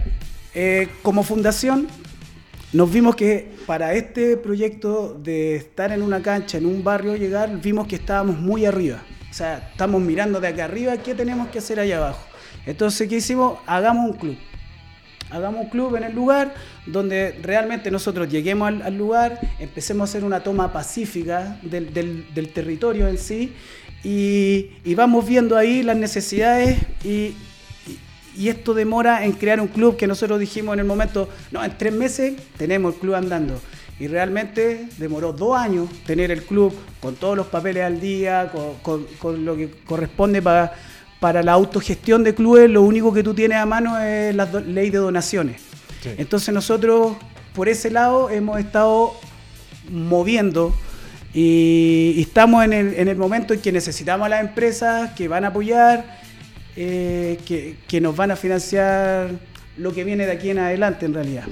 [0.54, 1.86] eh, como fundación
[2.72, 7.60] nos vimos que para este proyecto de estar en una cancha, en un barrio, llegar,
[7.60, 9.02] vimos que estábamos muy arriba.
[9.30, 12.26] O sea, estamos mirando de acá arriba, ¿qué tenemos que hacer allá abajo?
[12.64, 13.58] Entonces, ¿qué hicimos?
[13.66, 14.36] Hagamos un club.
[15.30, 16.54] hagamos un club en el lugar
[16.86, 23.18] donde realmente nosotros lleguemos al, lugar, empecemos a hacer una toma pacífica del, territorio en
[23.18, 23.52] sí
[24.02, 27.34] y, vamos viendo ahí las necesidades y,
[28.36, 31.76] y esto demora en crear un club que nosotros dijimos en el momento, no, en
[31.76, 33.60] tres meses tenemos el club andando.
[34.00, 38.50] Y realmente demoró dos años tener el club con todos los papeles al día,
[38.82, 40.72] con, lo que corresponde para,
[41.20, 42.68] para la autogestión de clubes.
[42.70, 45.62] Lo único que tú tienes a mano es la ley de donaciones.
[46.04, 47.16] Entonces nosotros
[47.54, 49.14] por ese lado hemos estado
[49.90, 50.74] moviendo
[51.34, 55.44] y, estamos en el, en el momento en que necesitamos a las empresas que van
[55.44, 56.22] a apoyar
[56.76, 57.38] eh,
[57.86, 59.30] que, nos van a financiar
[59.76, 61.44] lo que viene de aquí en adelante en realidad.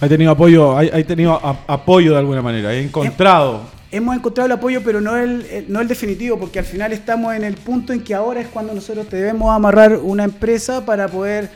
[0.00, 2.70] ¿Ha tenido apoyo, hay, tenido apoyo de alguna manera?
[2.70, 3.62] ¿Ha encontrado?
[3.90, 7.42] Hemos encontrado el apoyo, pero no el, no el definitivo, porque al final estamos en
[7.42, 11.50] el punto en que ahora es cuando nosotros debemos amarrar una empresa para poder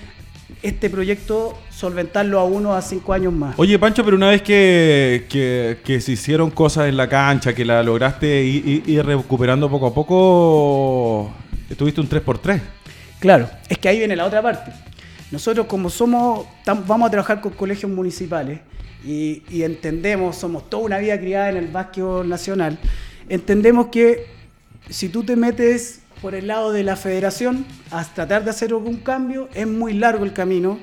[0.62, 3.58] este proyecto solventarlo a uno a cinco años más.
[3.58, 5.26] Oye, Pancho, pero una vez que,
[5.84, 9.94] que, se hicieron cosas en la cancha, que la lograste ir, ir recuperando poco a
[9.94, 11.32] poco,
[11.76, 12.60] tuviste un 3x3.
[13.22, 14.72] Claro, es que ahí viene la otra parte.
[15.30, 18.58] Nosotros como somos, vamos a trabajar con colegios municipales
[19.04, 22.80] y, entendemos, somos toda una vida criada en el básquetbol nacional,
[23.28, 24.26] entendemos que
[24.90, 28.96] si tú te metes por el lado de la federación a tratar de hacer algún
[28.96, 30.80] cambio, es muy largo el camino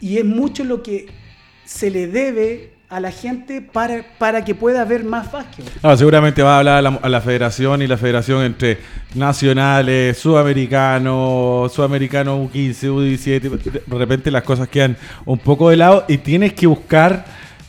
[0.00, 1.06] y es mucho lo que
[1.64, 5.64] se le debe a la gente para, para que pueda haber más básquet.
[5.82, 8.78] Ah, seguramente va a hablar a la, federación y la federación entre
[9.14, 16.18] nacionales, sudamericanos, sudamericanos U15, U17, de repente las cosas quedan un poco de lado y
[16.18, 17.24] tienes que buscar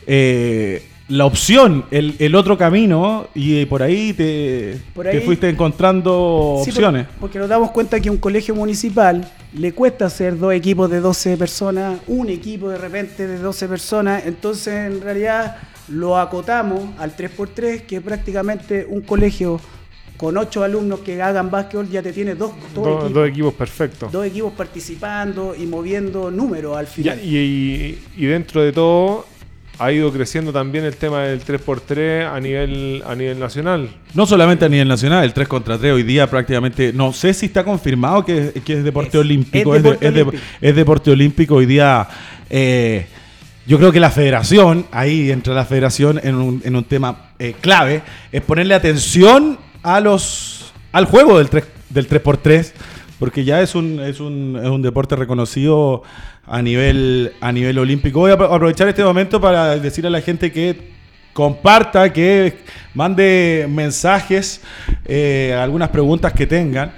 [0.06, 4.78] eh, la opción, el, otro camino, y por ahí te,
[5.24, 6.14] fuiste encontrando
[6.60, 7.06] opciones.
[7.18, 11.38] Porque, nos damos cuenta que un colegio municipal le cuesta hacer dos equipos de 12
[11.38, 15.56] personas, un equipo de repente de 12 personas, entonces en realidad
[15.88, 19.58] lo acotamos al 3x3, que es prácticamente un colegio
[20.18, 24.10] con ocho alumnos que hagan básquetbol, ya te tiene dos, dos, equipos, perfectos.
[24.10, 27.20] Dos equipos participando y moviendo números al final.
[27.24, 29.24] y, y dentro de todo
[29.78, 33.88] ha ido creciendo también el tema del 3x3 a nivel, a nivel nacional.
[34.14, 37.46] No solamente a nivel nacional, el 3 contra 3 hoy día prácticamente, no sé si
[37.46, 39.82] está confirmado que, es deporte olímpico, es,
[40.74, 41.56] deporte olímpico.
[41.56, 42.08] hoy día.
[42.50, 43.06] Eh,
[43.66, 47.54] yo creo que la federación, ahí entra la federación en un, en un tema eh,
[47.60, 48.00] clave,
[48.32, 52.72] es ponerle atención a los al juego del 3, del 3x3
[53.18, 56.02] porque ya es un, es un, es un deporte reconocido
[56.46, 58.20] a nivel, a nivel olímpico.
[58.20, 60.98] Voy a aprovechar este momento para decir a la gente que
[61.32, 62.58] comparta, que
[62.94, 64.60] mande mensajes,
[65.04, 66.92] eh, algunas preguntas que tengan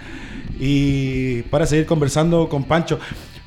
[0.59, 2.99] y para seguir conversando con Pancho.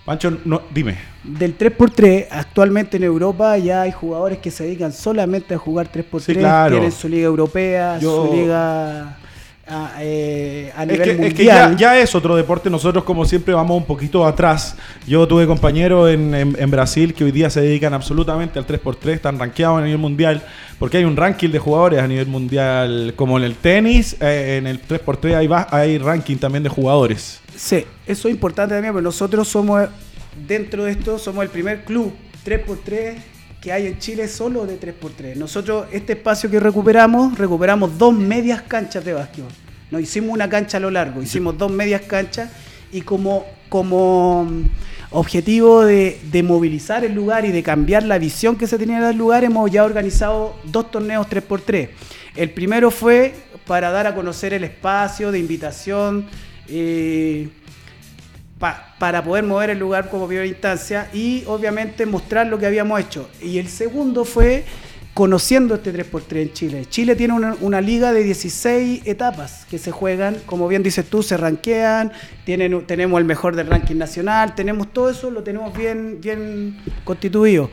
[0.05, 0.97] Pancho, no, dime.
[1.23, 6.69] Del 3x3, actualmente en Europa ya hay jugadores que se dedican solamente a jugar 3x3,
[6.69, 9.17] tienen su liga europea, su liga
[9.73, 11.27] a, eh, nivel mundial.
[11.27, 11.45] Es que
[11.77, 12.69] ya, es otro deporte.
[12.69, 14.75] Nosotros, como siempre, vamos un poquito atrás.
[15.07, 19.79] Yo tuve compañeros en, Brasil que hoy día se dedican absolutamente al 3x3, están rankeados
[19.79, 20.41] a nivel mundial,
[20.79, 24.67] porque hay un ranking de jugadores a nivel mundial, como en el tenis, eh, en
[24.67, 27.41] el 3x3 hay, hay ranking también de jugadores.
[27.55, 29.87] Sí, eso es importante también, porque nosotros somos,
[30.47, 32.13] dentro de esto, somos el primer club
[32.45, 33.15] 3x3
[33.63, 35.35] que hay en Chile solo de 3x3.
[35.37, 39.51] Nosotros, este espacio que recuperamos, recuperamos dos medias canchas de básquetbol.
[39.93, 42.49] No hicimos una cancha a lo largo, hicimos dos medias canchas
[42.91, 44.63] y como, como mm,
[45.11, 49.43] objetivo de, movilizar el lugar y de cambiar la visión que se tenía del lugar,
[49.43, 51.89] hemos ya organizado dos torneos 3x3.
[52.35, 53.35] El primero fue
[53.67, 56.25] para dar a conocer el espacio de invitación.
[56.67, 57.49] Eh,
[58.97, 63.29] para poder mover el lugar como primera instancia y obviamente mostrar lo que habíamos hecho.
[63.41, 64.63] Y el segundo fue
[65.13, 66.85] conociendo este 3x3 en Chile.
[66.89, 71.37] Chile tiene una, liga de 16 etapas que se juegan, como bien dices tú, se
[71.37, 72.11] ranquean,
[72.45, 77.69] tienen, tenemos el mejor del ranking nacional, tenemos todo eso, lo tenemos bien, bien constituido.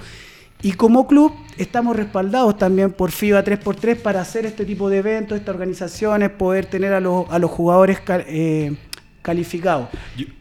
[0.63, 5.39] Y como club estamos respaldados también por FIBA 3x3 para hacer este tipo de eventos,
[5.39, 8.77] estas organizaciones, poder tener a, los, a los jugadores eh,
[9.23, 9.89] calificados.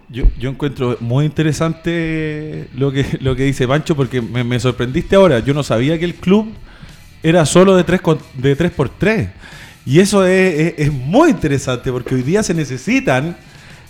[0.10, 5.40] Yo, yo, encuentro muy interesante lo que, lo que dice Pancho porque me, sorprendiste ahora.
[5.40, 6.52] Yo no sabía que el club
[7.24, 8.02] era solo de 3
[8.36, 9.30] de 3 por 3
[9.86, 13.36] Y eso es, muy interesante porque hoy día se necesitan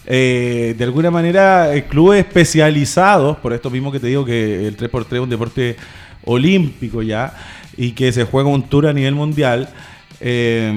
[0.06, 4.76] eh, de alguna manera eh, clubes especializados, por esto mismo que te digo que el
[4.78, 5.76] 3x3 es un deporte
[6.24, 7.34] olímpico ya
[7.78, 9.70] y que se juega un tour a nivel mundial.
[10.20, 10.76] Eh,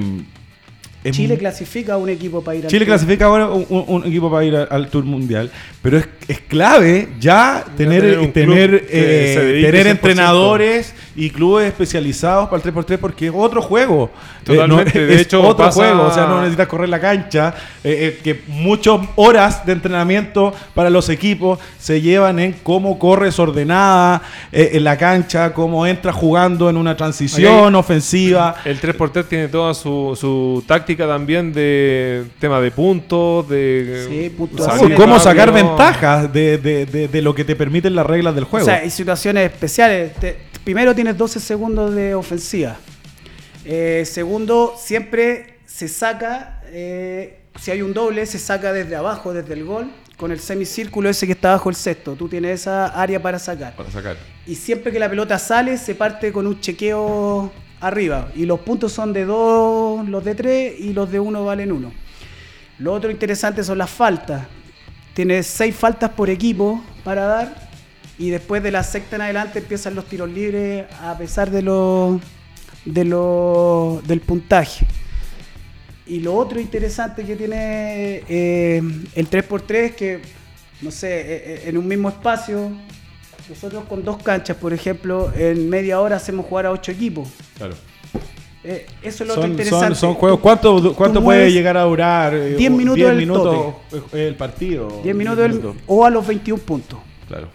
[1.03, 2.95] es Chile clasifica a un equipo para ir al Chile Tour.
[2.95, 6.39] clasifica ahora un, un- un equipo para ir al, al Tour Mundial, pero es, es
[6.41, 9.89] clave ya tener, tener tener, eh, se dedique tener 100%.
[9.91, 14.09] entrenadores y clubes especializados para el 3x3 porque es otro juego.
[14.43, 17.53] Totalmente, no, de es hecho, otro pasa- juego, o sea, no necesitas correr la cancha,
[17.83, 23.37] eh, eh, que muchas horas de entrenamiento para los equipos se llevan en cómo corres
[23.39, 24.21] ordenada
[24.51, 28.55] eh, en la cancha, cómo entras jugando en una transición ofensiva.
[28.65, 34.95] El 3x3 tiene toda su, su táctica también de tema de puntos, de Sí, salir
[34.95, 38.65] cómo sacar ventajas de, de- de- de lo que te permiten las reglas del juego.
[38.65, 40.13] O sea, hay situaciones especiales.
[40.15, 42.77] Te- primero tienes 12 segundos de ofensiva.
[43.65, 49.53] Eh, segundo, siempre se saca, eh, si hay un doble, se saca desde abajo, desde
[49.53, 52.15] el gol, con el semicírculo ese que está bajo el cesto.
[52.15, 53.75] Tú tienes esa área para sacar.
[53.75, 54.17] para sacar.
[54.45, 58.31] Y siempre que la pelota sale, se parte con un chequeo arriba.
[58.35, 61.91] Y los puntos son de 2, los de 3 y los de 1 valen 1.
[62.79, 64.45] Lo otro interesante son las faltas.
[65.13, 67.62] Tienes 6 faltas por equipo para dar.
[68.19, 72.19] Y después de la sexta en adelante empiezan los tiros libres a pesar de lo,
[72.85, 74.85] de lo, del puntaje.
[76.05, 78.81] Y lo otro interesante que tiene eh,
[79.15, 80.21] el 3x3 es que,
[80.81, 82.71] no sé, eh, eh, en un mismo espacio,
[83.49, 87.29] nosotros con dos canchas, por ejemplo, en media hora hacemos jugar a ocho equipos.
[87.57, 87.73] Claro.
[88.65, 89.87] Eh, eso es lo otro interesante.
[89.87, 90.39] son, son juegos.
[90.39, 92.33] ¿Cuánto, cuánto puede llegar a durar?
[92.33, 93.73] eh, 10 o- minutos 10 el minutos
[94.13, 95.01] el partido.
[95.03, 96.99] 10 minutos o a los 21 puntos.
[97.27, 97.49] Claro.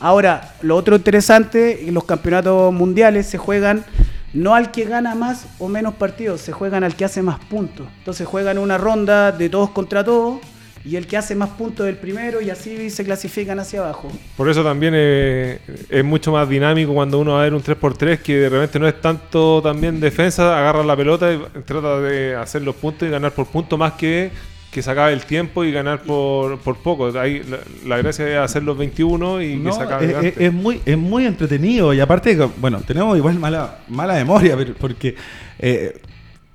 [0.00, 3.84] Ahora, lo otro interesante, los campeonatos mundiales se juegan
[4.32, 7.86] no al que gana más o menos partidos, se juegan al que hace más puntos.
[7.98, 10.40] Entonces juegan una ronda de todos contra todos
[10.84, 14.10] y el que hace más puntos es el primero y así se clasifican hacia abajo.
[14.36, 15.58] Por eso también eh,
[15.90, 18.88] es mucho más dinámico cuando uno va a ver un 3x3 que de repente no
[18.88, 23.32] es tanto también defensa, agarra la pelota y trata de hacer los puntos y ganar
[23.32, 24.30] por punto más que
[24.70, 27.06] que se acabe el tiempo y ganar por, por poco.
[27.18, 30.34] Ahí la, la gracia es hacer los 21 y No, que se acabe es, antes.
[30.38, 35.16] es- muy, es muy entretenido y aparte, bueno, tenemos igual mala, mala memoria porque
[35.58, 36.00] eh,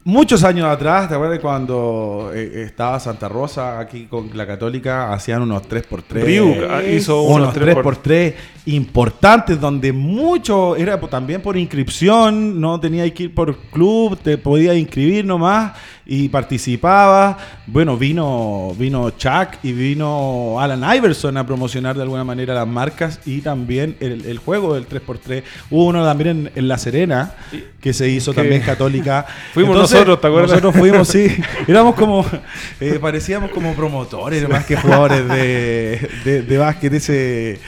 [0.06, 5.12] muchos años atrás, ¿te acuerdas cuando eh, estaba Santa Rosa aquí con la Católica?
[5.12, 6.24] Hacían unos 3x3.
[6.24, 8.34] Ryuk ah, hizo unos unos 3 por 3x3
[8.68, 14.76] importantes donde mucho era también por inscripción, no tenía que ir por club, te podías
[14.76, 15.74] inscribir nomás
[16.06, 17.38] y participaba.
[17.68, 23.20] Bueno, vino vino Chuck y vino Alan Iverson a promocionar de alguna manera las marcas
[23.26, 25.44] y también el, el juego del 3x3.
[25.72, 27.34] Hubo uno también en, en La Serena
[27.82, 29.26] que se hizo Que también católica.
[29.54, 30.52] fuimos nosotros, ¿te acuerdas?
[30.52, 31.28] Nosotros fuimos, sí.
[31.68, 32.26] Éramos como,
[32.80, 37.60] eh, parecíamos como promotores más que jugadores de, de, de básquet ese,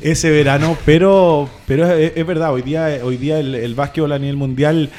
[0.00, 4.18] ese verano, pero, pero es, es verdad, hoy día, hoy día el, el básquetbol a
[4.18, 4.90] nivel mundial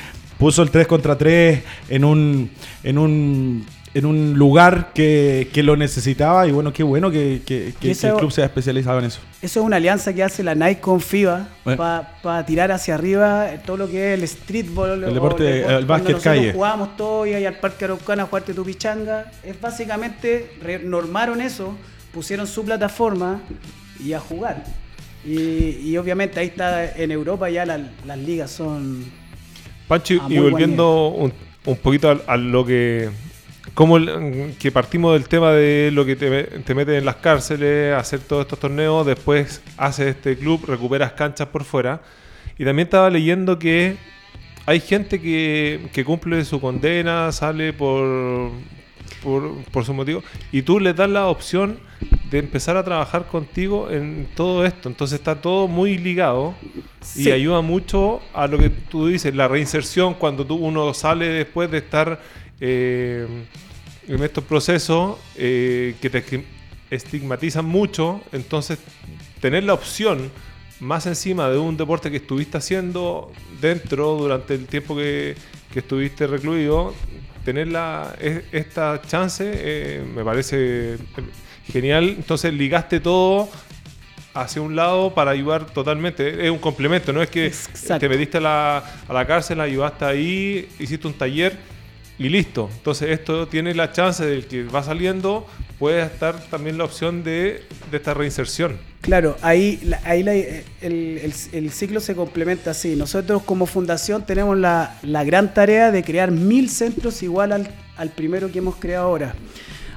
[0.43, 2.49] puso el 3 contra 3 en un,
[2.83, 7.73] en un, en un lugar que, que lo necesitaba y bueno, qué bueno que, que-
[7.79, 9.19] que- Y eso- que el club sea especializado en eso.
[9.41, 12.05] Eso es una alianza que hace la Nike con FIBA Bueno.
[12.21, 15.03] para tirar hacia arriba todo lo que es el streetball.
[15.03, 16.53] El deporte, el cuando básquet nosotros calle.
[16.53, 19.31] Jugábamos todo y al Parque Araucana a jugarte tu pichanga.
[19.43, 20.51] Es básicamente,
[20.83, 21.75] normaron eso,
[22.13, 23.41] pusieron su plataforma
[24.03, 24.63] y a jugar.
[25.25, 29.22] Y, y obviamente ahí está en Europa ya la- las ligas son...
[29.87, 31.33] Pancho, a y volviendo un,
[31.65, 33.09] un poquito a, a lo que.
[33.73, 37.93] Como el- que partimos del tema de lo que te, te meten en las cárceles,
[37.95, 42.01] hacer todos estos torneos, después haces este club, recuperas canchas por fuera.
[42.57, 43.95] Y también estaba leyendo que
[44.65, 48.51] hay gente que, que cumple su condena, sale por,
[49.23, 51.79] por, por su motivo, y tú les das la opción
[52.29, 54.89] de empezar a trabajar contigo en todo esto.
[54.89, 56.53] Entonces está todo muy ligado
[57.15, 61.71] y ayuda mucho a lo que tú dices, la reinserción cuando tú, uno sale después
[61.71, 62.19] de estar
[62.59, 63.27] eh,
[64.07, 66.45] en estos procesos eh, que te estig-
[66.89, 68.79] estigmatizan mucho, entonces
[69.39, 70.29] tener la opción
[70.79, 73.31] más encima de un deporte que estuviste haciendo
[73.61, 75.35] dentro durante el tiempo que,
[75.71, 76.93] que estuviste recluido,
[77.43, 80.97] tener la, e- esta chance eh, me parece
[81.71, 82.09] genial.
[82.09, 83.49] Entonces ligaste todo
[84.33, 86.45] hacia un lado para ayudar totalmente.
[86.45, 87.99] Es un complemento, no es que Exacto.
[87.99, 88.77] te metiste a la,
[89.07, 91.57] a la cárcel, ayudaste ahí, hiciste un taller
[92.17, 92.69] y listo.
[92.73, 95.47] Entonces esto tiene la chance del que va saliendo,
[95.79, 98.77] puede estar también la opción de, de esta reinserción.
[99.03, 102.95] Claro, ahí, ahí la- el, el- el ciclo se complementa así.
[102.95, 108.09] Nosotros como fundación tenemos la, la gran tarea de crear mil centros igual al, al
[108.11, 109.35] primero que hemos creado ahora.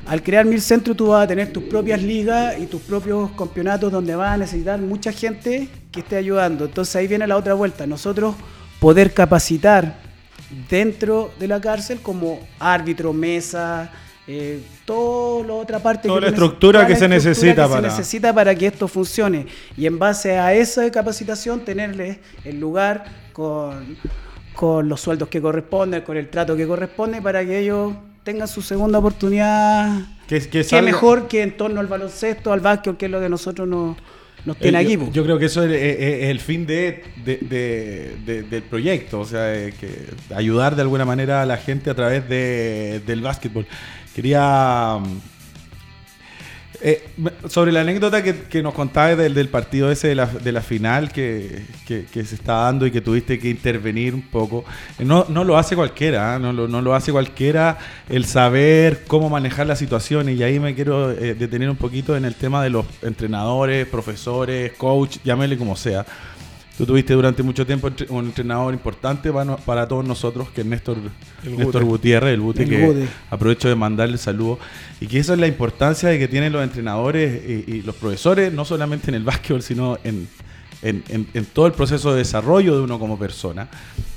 [0.06, 3.92] Al crear mil centros tú vas a tener tus propias ligas y tus propios campeonatos
[3.92, 6.64] donde vas a necesitar mucha gente que esté ayudando.
[6.64, 7.86] Entonces ahí viene la otra vuelta.
[7.86, 8.34] Nosotros
[8.80, 9.98] poder capacitar
[10.68, 13.90] dentro de la cárcel como árbitro, mesa,
[14.26, 17.68] eh, toda la otra parte Toda que la estructura que la se estructura necesita que
[17.68, 19.46] se para- necesita para que esto funcione
[19.76, 23.96] y en base a esa capacitación tenerles el lugar con,
[24.54, 27.92] con los sueldos que corresponden, con el trato que corresponde para que ellos
[28.24, 30.00] tengan su segunda oportunidad.
[30.26, 33.68] Que, que mejor que en torno al baloncesto, al básquet, que es lo que nosotros
[33.68, 33.96] nos,
[34.44, 34.98] nos tiene Eh, aquí.
[35.12, 39.20] yo, creo que eso es, es- es el fin de, de- de- de- del proyecto,
[39.20, 39.88] o sea, eh, que
[40.34, 43.66] ayudar de alguna manera a la gente a través de- del básquetbol.
[44.16, 44.96] Quería...
[46.80, 47.06] eh,
[47.48, 50.62] sobre la anécdota que, que nos contabas del, del partido ese de la, de la
[50.62, 54.64] final que, que- se está dando y que tuviste que intervenir un poco,
[54.98, 56.38] eh, no, no lo hace cualquiera, ¿ah?
[56.38, 57.76] no, lo, no lo hace cualquiera
[58.08, 62.24] el saber cómo manejar la situación y ahí me quiero eh, detener un poquito en
[62.24, 66.06] el tema de los entrenadores, profesores, coach, llámele como sea.
[66.76, 70.66] Tú tuviste durante mucho tiempo un entrenador importante para, no- para todos nosotros, que es
[70.66, 70.98] Néstor,
[71.44, 71.84] El Néstor.
[71.84, 74.58] Gutiérrez, el Bute, El que aprovecho de mandarle saludos.
[75.00, 78.52] Y que esa es la importancia de que tienen los entrenadores y, y los profesores,
[78.52, 80.28] no solamente en el básquetbol, sino en,
[80.82, 83.68] en- en- en todo el proceso de desarrollo de uno como persona.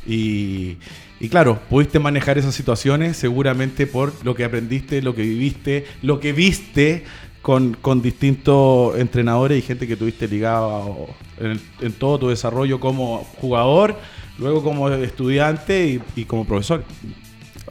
[0.05, 0.77] Y,
[1.21, 6.19] y claro, pudiste manejar esas situaciones seguramente por lo que aprendiste, lo que viviste, lo
[6.19, 7.05] que viste
[7.41, 13.23] con, con distintos entrenadores y gente que tuviste ligado en, en todo tu desarrollo como
[13.39, 13.95] jugador,
[14.37, 16.83] luego como estudiante y, como profesor.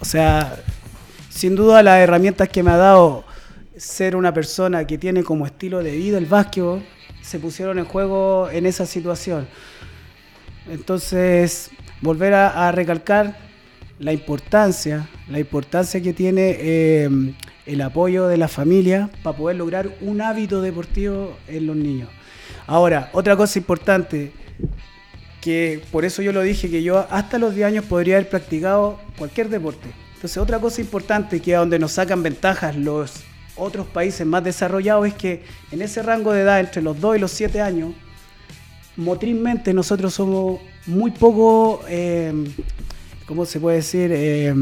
[0.00, 0.56] O sea,
[1.28, 3.24] sin duda las herramientas que me ha dado
[3.76, 6.82] ser una persona que tiene como estilo de vida el básquetbol
[7.22, 9.46] se pusieron en juego en esa situación.
[10.68, 13.38] Entonces, volver a, a recalcar
[13.98, 17.34] la importancia, la importancia que tiene eh,
[17.68, 22.08] el apoyo de la familia para poder lograr un hábito deportivo en los niños.
[22.66, 24.32] Ahora, otra cosa importante,
[25.40, 28.98] que por eso yo lo dije, que yo hasta los 10 años podría haber practicado
[29.18, 29.88] cualquier deporte.
[30.14, 33.22] Entonces, otra cosa importante que a donde nos sacan ventajas los
[33.54, 37.20] otros países más desarrollados es que en ese rango de edad, entre los 2 y
[37.20, 37.92] los 7 años,
[38.96, 42.32] motrizmente nosotros somos muy poco, eh,
[43.26, 44.10] ¿cómo se puede decir?
[44.12, 44.54] Eh,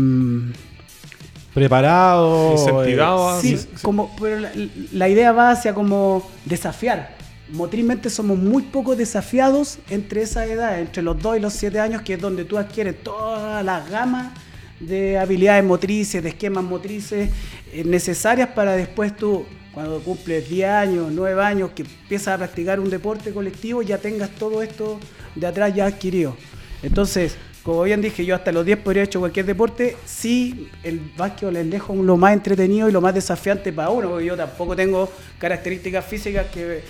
[1.56, 2.52] Preparado.
[2.52, 4.50] Incentivado a- Sí, sí, como, pero la,
[4.92, 7.16] la idea va hacia como desafiar.
[7.50, 12.02] Motrizmente somos muy poco desafiados entre esa edad, entre los 2 y los 7 años,
[12.02, 14.34] que es donde tú adquieres toda la gama
[14.80, 17.30] de habilidades motrices, de esquemas motrices
[17.72, 22.80] eh, necesarias para después tú, cuando cumples 10 años, 9 años, que empiezas a practicar
[22.80, 25.00] un deporte colectivo, ya tengas todo esto
[25.34, 26.36] de atrás ya adquirido.
[26.82, 27.36] Entonces,
[27.66, 29.96] como bien dije, yo hasta los 10 podría haber hecho cualquier deporte.
[30.07, 34.24] Sí, el básquetbol es lejos lo más entretenido y lo más desafiante para uno, porque
[34.24, 36.83] yo tampoco tengo características físicas que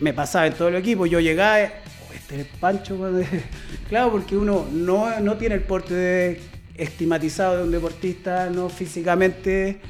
[0.00, 1.04] me pasaba en todo el equipo.
[1.04, 2.96] Yo llegaba, "Oh, este es el Pancho.
[2.96, 3.20] cuando-".
[3.90, 6.40] claro, porque uno no, no tiene el porte de-
[6.76, 9.80] estigmatizado de un deportista, no físicamente,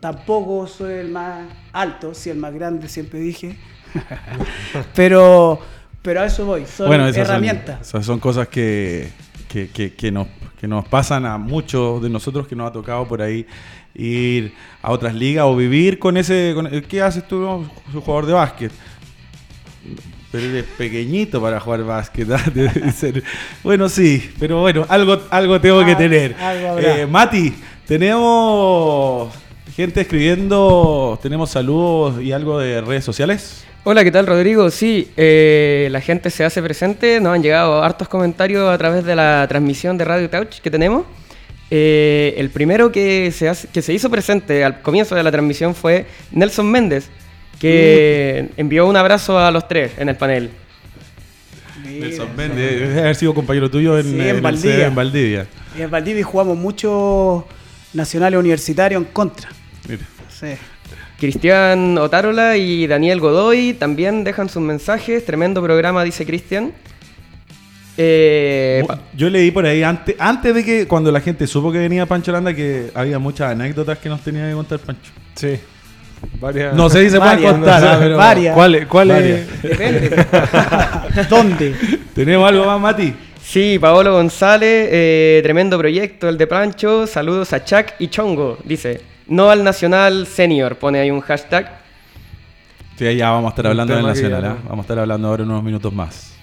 [0.00, 3.56] tampoco soy el más alto, sí el más grande, siempre dije.
[4.94, 5.58] pero,
[6.02, 7.80] pero a eso voy, son Bueno, esas son, herramientas.
[7.88, 9.08] esas son cosas que,
[9.48, 10.26] que, que- que nos,
[10.60, 13.46] que nos pasan a muchos de nosotros que nos ha tocado por ahí
[13.94, 16.52] ir a otras ligas o vivir con ese...
[16.54, 17.70] con- ¿Qué haces tú, no?
[17.92, 18.72] Soy jugador de básquet?
[20.30, 22.28] Pero eres pequeñito para jugar básquet.
[23.64, 26.36] Bueno, sí, pero bueno, algo, algo tengo que Ah, tener.
[26.80, 27.54] Eh, Mati,
[27.86, 29.32] tenemos
[29.74, 33.64] gente escribiendo, tenemos saludos y algo de redes sociales.
[33.90, 34.68] Hola, ¿qué tal Rodrigo?
[34.70, 39.16] Sí, eh, la gente se hace presente, nos han llegado hartos comentarios a través de
[39.16, 41.06] la transmisión de Radio Couch que tenemos.
[41.70, 45.74] Eh, el primero que se, hace- que se hizo presente al comienzo de la transmisión
[45.74, 47.08] fue Nelson Méndez,
[47.58, 50.50] que envió un abrazo a los tres en el panel.
[51.82, 54.74] Nelson Méndez, debe haber sido compañero tuyo en, Sí, en en el Valdivia.
[54.76, 55.46] CD en Valdivia.
[55.78, 57.42] En Valdivia jugamos muchos
[57.94, 59.48] nacionales universitarios en contra.
[59.88, 60.02] Mira.
[60.28, 60.48] Sí.
[61.18, 65.24] Cristian Otárola y Daniel Godoy también dejan sus mensajes.
[65.24, 66.72] Tremendo programa, dice Cristian.
[67.96, 68.84] Eh,
[69.16, 72.30] Yo leí por ahí antes, antes de que cuando la gente supo que venía Pancho
[72.30, 75.10] Landa que había muchas anécdotas que nos tenía que contar Pancho.
[75.34, 75.58] Sí.
[76.40, 76.74] Varias.
[76.74, 78.54] No sé si se pueden contar, no sé, ah, pero varias.
[78.54, 79.40] ¿Cuál, cuál Varias.
[79.40, 79.62] es?
[79.62, 80.26] Depende.
[81.30, 81.74] ¿Dónde?
[82.14, 83.14] ¿Tenemos algo más, Mati?
[83.42, 87.06] Sí, Paolo González, eh, tremendo proyecto, el de Pancho.
[87.06, 89.00] Saludos a Chuck y Chongo, dice.
[89.28, 91.78] No al Nacional Senior, pone ahí un hashtag.
[92.98, 94.56] Sí, ya vamos a estar hablando del Nacional, ya ¿ah?
[94.62, 96.34] no- Vamos a estar hablando ahora en unos minutos más.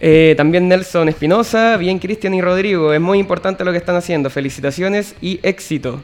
[0.00, 4.30] Eh, también Nelson Espinosa, bien Cristian y Rodrigo, es muy importante lo que están haciendo.
[4.30, 6.00] Felicitaciones y éxito.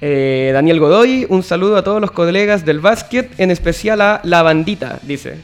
[0.00, 4.42] Eh, Daniel Godoy, un saludo a todos los colegas del básquet, en especial a La
[4.42, 5.36] Bandita, dice.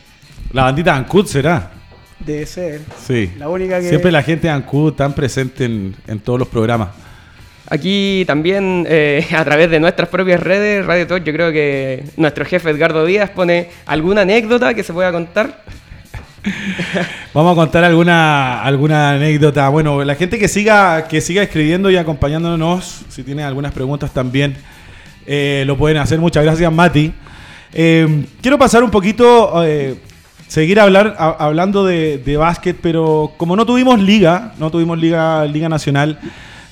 [0.52, 1.70] La bandita Ancud será.
[2.18, 2.80] Debe ser.
[3.06, 3.30] Sí.
[3.38, 3.88] La única que.
[3.88, 6.88] Siempre la gente de Ancud tan presente en, en todos los programas.
[7.70, 12.44] Aquí también, eh, a través de nuestras propias redes, Radio Talk, yo creo que nuestro
[12.44, 15.62] jefe Edgardo Díaz pone alguna anécdota que se pueda contar.
[17.32, 19.68] Vamos a contar alguna, alguna anécdota.
[19.68, 24.56] Bueno, la gente que siga, que siga escribiendo y acompañándonos, si tienen algunas preguntas también,
[25.24, 26.18] eh, lo pueden hacer.
[26.18, 27.12] Muchas gracias, Mati.
[27.72, 29.62] Eh, quiero pasar un poquito,
[30.48, 35.68] seguir hablar, hablando de, de básquet, pero como no tuvimos liga, no tuvimos liga, liga
[35.68, 36.18] nacional,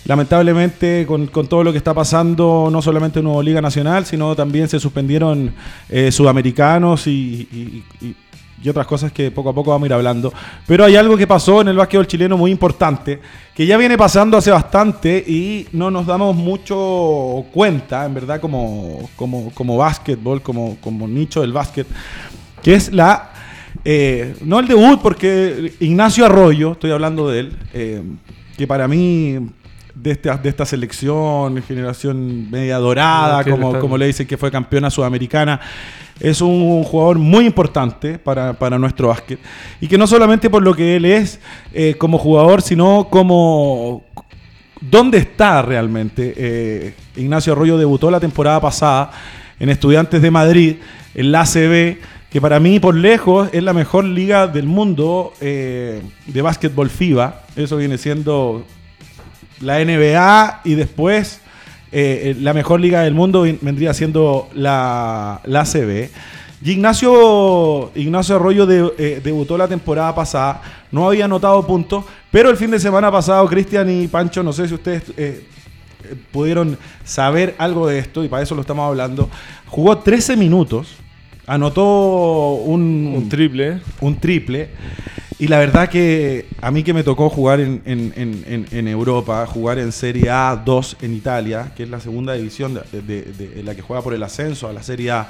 [0.08, 4.80] lamentablemente con, todo lo que está pasando, no solamente en Liga Nacional, sino también se
[4.80, 5.54] suspendieron
[5.88, 7.84] eh, sudamericanos y
[8.68, 10.32] otras cosas que poco a poco vamos a ir hablando.
[10.66, 13.20] Pero hay algo que pasó en el básquetbol chileno muy importante,
[13.54, 19.08] que ya viene pasando hace bastante y no nos damos mucho cuenta, en verdad, como,
[19.14, 21.86] como, como básquetbol, como, como nicho del básquet,
[22.62, 23.30] que es la...
[23.84, 28.02] eh, no el debut, porque Ignacio Arroyo, estoy hablando de él, eh,
[28.56, 29.38] que para mí
[30.02, 34.90] de esta, de esta selección, generación media dorada, como, como le dicen que fue campeona
[34.90, 35.60] sudamericana,
[36.20, 39.38] es un jugador muy importante para, para nuestro básquet.
[39.80, 41.40] Y que no solamente por lo que él es
[41.72, 44.04] eh, como jugador, sino como
[44.80, 46.34] dónde está realmente.
[46.36, 49.10] Eh, Ignacio Arroyo debutó la temporada pasada
[49.58, 50.76] en Estudiantes de Madrid,
[51.14, 51.98] en la ACB,
[52.30, 57.42] que para mí por lejos es la mejor liga del mundo eh, de básquetbol FIBA.
[57.56, 58.64] Eso viene siendo
[59.60, 61.40] la NBA y después
[61.92, 66.08] eh, la mejor liga del mundo ven- vendría siendo la, la ACB.
[66.62, 72.50] Y Ignacio, Ignacio Arroyo de- eh, debutó la temporada pasada, no había anotado puntos, pero
[72.50, 75.44] el fin de semana pasado, Cristian y Pancho, no sé si ustedes eh,
[76.04, 79.30] eh, pudieron saber algo de esto, y para eso lo estamos hablando,
[79.66, 80.96] jugó 13 minutos,
[81.46, 83.80] anotó un, Un triple.
[84.00, 84.68] un triple.
[85.40, 90.24] Y la verdad que a mí que me tocó jugar en, Europa, jugar en Serie
[90.30, 94.22] A2 en Italia, que es la segunda división de- de- la que juega por el
[94.24, 95.28] ascenso a la Serie A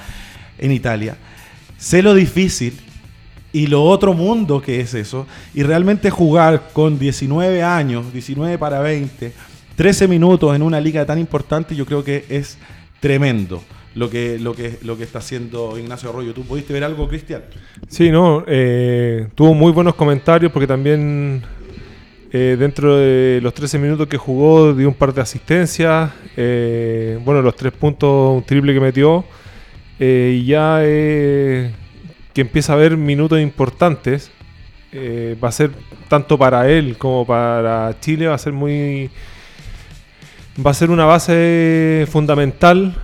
[0.59, 1.16] en Italia,
[1.76, 2.78] sé lo difícil
[3.52, 5.26] y lo otro mundo que es eso.
[5.52, 9.32] Y realmente jugar con 19 años, 19 para 20,
[9.76, 12.56] 13 minutos en una liga tan importante, yo creo que es
[13.00, 13.62] tremendo
[13.95, 16.34] lo que, lo que, lo que está haciendo Ignacio Arroyo.
[16.34, 17.43] ¿Tú pudiste ver algo, Cristian?
[17.89, 21.43] Sí, no, eh, tuvo muy buenos comentarios porque también
[22.32, 27.43] eh, dentro de los 13 minutos que jugó dio un par de asistencias, eh, bueno,
[27.43, 29.24] los tres puntos, un triple que metió,
[30.01, 31.72] y ya que
[32.36, 34.30] empieza a haber minutos importantes,
[34.95, 35.72] va a ser
[36.09, 39.11] tanto para él como para Chile, va a ser muy...
[40.64, 42.95] Va a ser una base fundamental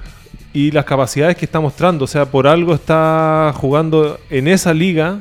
[0.55, 2.05] y las capacidades que está mostrando.
[2.05, 5.21] O sea, por algo está jugando en esa liga,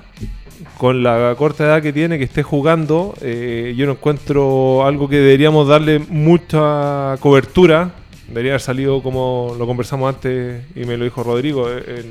[0.77, 3.15] con la corta edad que tiene, que esté jugando.
[3.19, 7.91] eh, yo no encuentro algo que deberíamos darle mucha cobertura.
[8.27, 12.05] Debería haber salido como lo conversamos antes y me lo dijo Rodrigo, eh,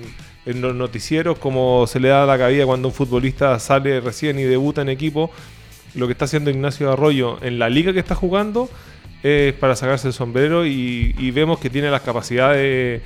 [0.44, 4.38] en, en los noticieros, como se le da la cabida cuando un futbolista sale recién
[4.38, 5.30] y debuta en equipo.
[5.94, 8.68] Lo que está haciendo Ignacio Arroyo en la liga que está jugando
[9.22, 13.02] es para sacarse el sombrero y, y vemos que tiene las capacidades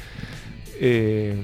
[0.81, 1.35] eh,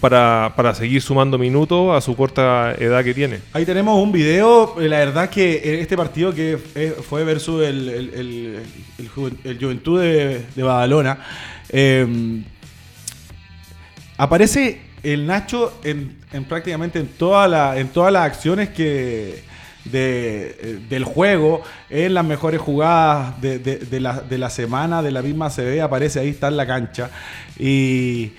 [0.00, 3.40] para, para seguir sumando minutos a su corta edad que tiene.
[3.52, 6.56] Ahí tenemos un video, eh, la verdad que eh, este partido que
[7.08, 8.62] fue versus el, el, el-
[8.98, 11.18] el Ju- el Juventud de, de Badalona,
[14.16, 19.42] aparece el Nacho en, en prácticamente en, toda la, en todas las acciones que
[19.92, 25.10] eh, del juego, en las mejores jugadas de, de- de la, de la semana, de
[25.10, 27.10] la misma CB, aparece ahí, está en la cancha.
[27.58, 28.32] Y,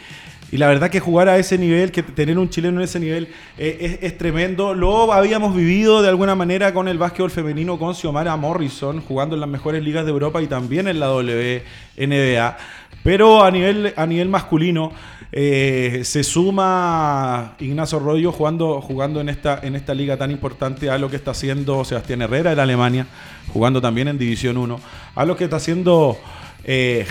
[0.51, 3.27] y la verdad que jugar a ese nivel, que tener un chileno en ese nivel
[3.57, 4.75] eh, es, es tremendo.
[4.75, 9.41] Lo habíamos vivido de alguna manera con el básquetbol femenino, con Xiomara Morrison, jugando en
[9.41, 12.57] las mejores ligas de Europa y también en la WNBA.
[13.03, 14.91] Pero a nivel, a nivel masculino
[15.31, 20.97] eh, se suma Ignacio Arroyo jugando, jugando en, esta, en esta liga tan importante a
[20.97, 23.07] lo que está haciendo Sebastián Herrera de Alemania,
[23.51, 24.79] jugando también en División 1,
[25.15, 26.17] a lo que está haciendo
[26.63, 27.05] eh,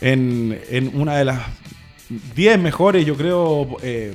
[0.00, 1.40] en, en una de las
[2.34, 4.14] 10 mejores, yo creo, eh,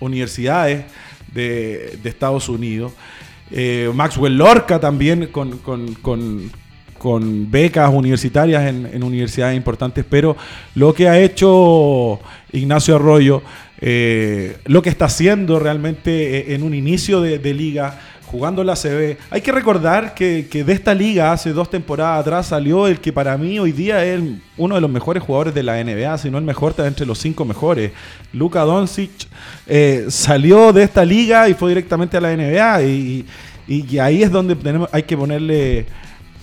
[0.00, 0.84] universidades
[1.32, 2.92] de, de Estados Unidos.
[3.50, 6.50] Eh, Maxwell Lorca también con-
[6.98, 10.36] con becas universitarias en, universidades importantes, pero
[10.74, 12.18] lo que ha hecho
[12.52, 13.42] Ignacio Arroyo,
[13.80, 19.16] eh, lo que está haciendo realmente eh, en un inicio de, liga, jugando la CB.
[19.30, 23.12] Hay que recordar que, que de esta liga hace dos temporadas atrás salió el que
[23.12, 24.20] para mí hoy día es
[24.56, 27.18] uno de los mejores jugadores de la NBA, si no el mejor, está entre los
[27.18, 27.92] cinco mejores.
[28.32, 29.10] Luka Doncic
[29.66, 33.26] eh, salió de esta liga y fue directamente a la NBA y,
[33.68, 35.86] y ahí es donde tenemos, hay que ponerle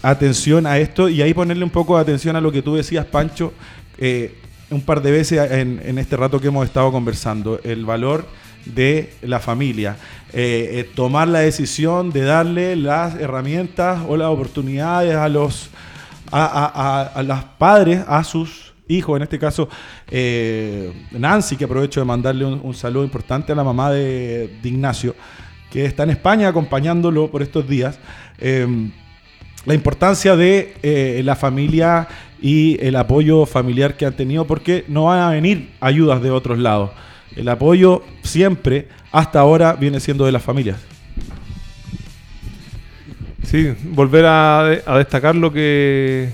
[0.10, 3.06] atención a esto y ahí ponerle un poco de atención a lo que tú decías,
[3.06, 3.54] Pancho,
[3.98, 4.38] eh,
[4.70, 8.28] un par de veces en, este rato que hemos estado conversando, el valor
[8.66, 9.98] de la familia.
[10.34, 15.70] Eh, eh, tomar la decisión de darle las herramientas o las oportunidades a los
[16.32, 19.70] a, a, a, padres, a sus hijos, en este caso
[21.12, 25.16] Nancy, que aprovecho de mandarle un, un, saludo importante a la mamá de, de, Ignacio,
[25.72, 28.00] que está en España acompañándolo por estos días
[29.66, 32.08] la importancia de eh, la familia
[32.42, 36.60] y el apoyo familiar que han tenido, porque no van a venir ayudas de otros
[36.60, 36.92] lados.
[37.36, 40.78] El apoyo siempre, hasta ahora, viene siendo de las familias.
[43.44, 46.30] Sí, volver a, a destacar lo que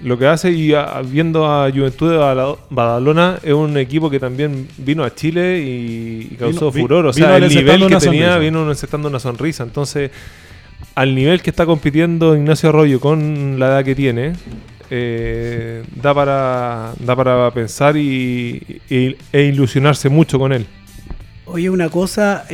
[0.00, 4.68] lo que hace y a, viendo a Juventud de Badalona es un equipo que también
[4.76, 7.06] vino a Chile y, y causó vino, furor.
[7.06, 8.38] O sea, el nivel que tenía sonrisa.
[8.38, 9.62] vino necesitando una sonrisa.
[9.62, 10.10] Entonces,
[10.94, 14.32] al nivel que está compitiendo Ignacio Arroyo con la edad que tiene,
[14.90, 20.66] eh, da, para, da para pensar y, e ilusionarse mucho con él.
[21.46, 22.44] Oye, una cosa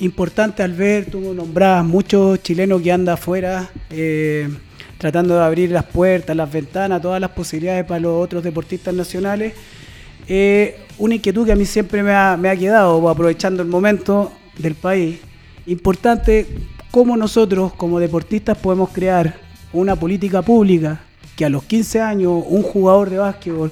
[0.00, 4.48] importante al ver, tú nombrabas muchos chilenos que andan afuera eh,
[4.98, 9.54] tratando de abrir las puertas, las ventanas, todas las posibilidades para los otros deportistas nacionales.
[10.28, 14.32] Eh, una inquietud que a mí siempre me ha, me ha quedado, aprovechando el momento
[14.58, 15.18] del país,
[15.66, 16.46] importante
[16.96, 19.34] cómo nosotros como deportistas podemos crear
[19.74, 20.98] una política pública
[21.36, 23.70] que a los 15 años un jugador de básquetbol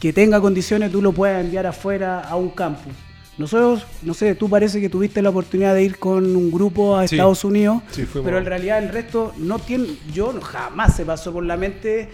[0.00, 2.90] que tenga condiciones tú lo puedas enviar afuera a un campus.
[3.36, 7.06] Nosotros, no sé, tú parece que tuviste la oportunidad de ir con un grupo a
[7.06, 11.34] sí, Estados Unidos, sí, pero en realidad el resto no tiene, yo jamás se pasó
[11.34, 12.08] por la mente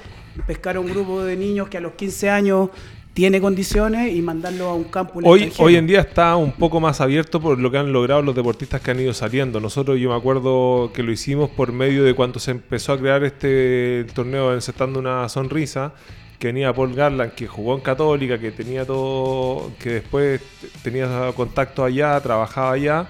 [0.48, 2.70] pescar a un grupo de niños que a los 15 años
[3.20, 7.02] tiene condiciones y mandarlo a un campo hoy, hoy en día está un poco más
[7.02, 9.60] abierto por lo que han logrado los deportistas que han ido saliendo.
[9.60, 13.22] Nosotros yo me acuerdo que lo hicimos por medio de cuando se empezó a crear
[13.22, 15.92] este torneo encestando una sonrisa,
[16.38, 20.40] que venía Paul Garland, que jugó en Católica, que tenía todo, que después
[20.82, 23.06] tenía contacto allá, trabajaba allá.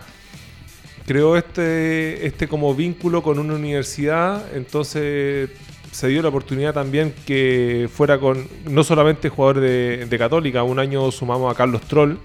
[1.06, 5.50] Creó este, este como vínculo con una universidad, entonces
[5.90, 11.10] se dio la oportunidad también que fuera con no solamente jugador de, Católica, un año
[11.10, 12.18] sumamos a Carlos Troll,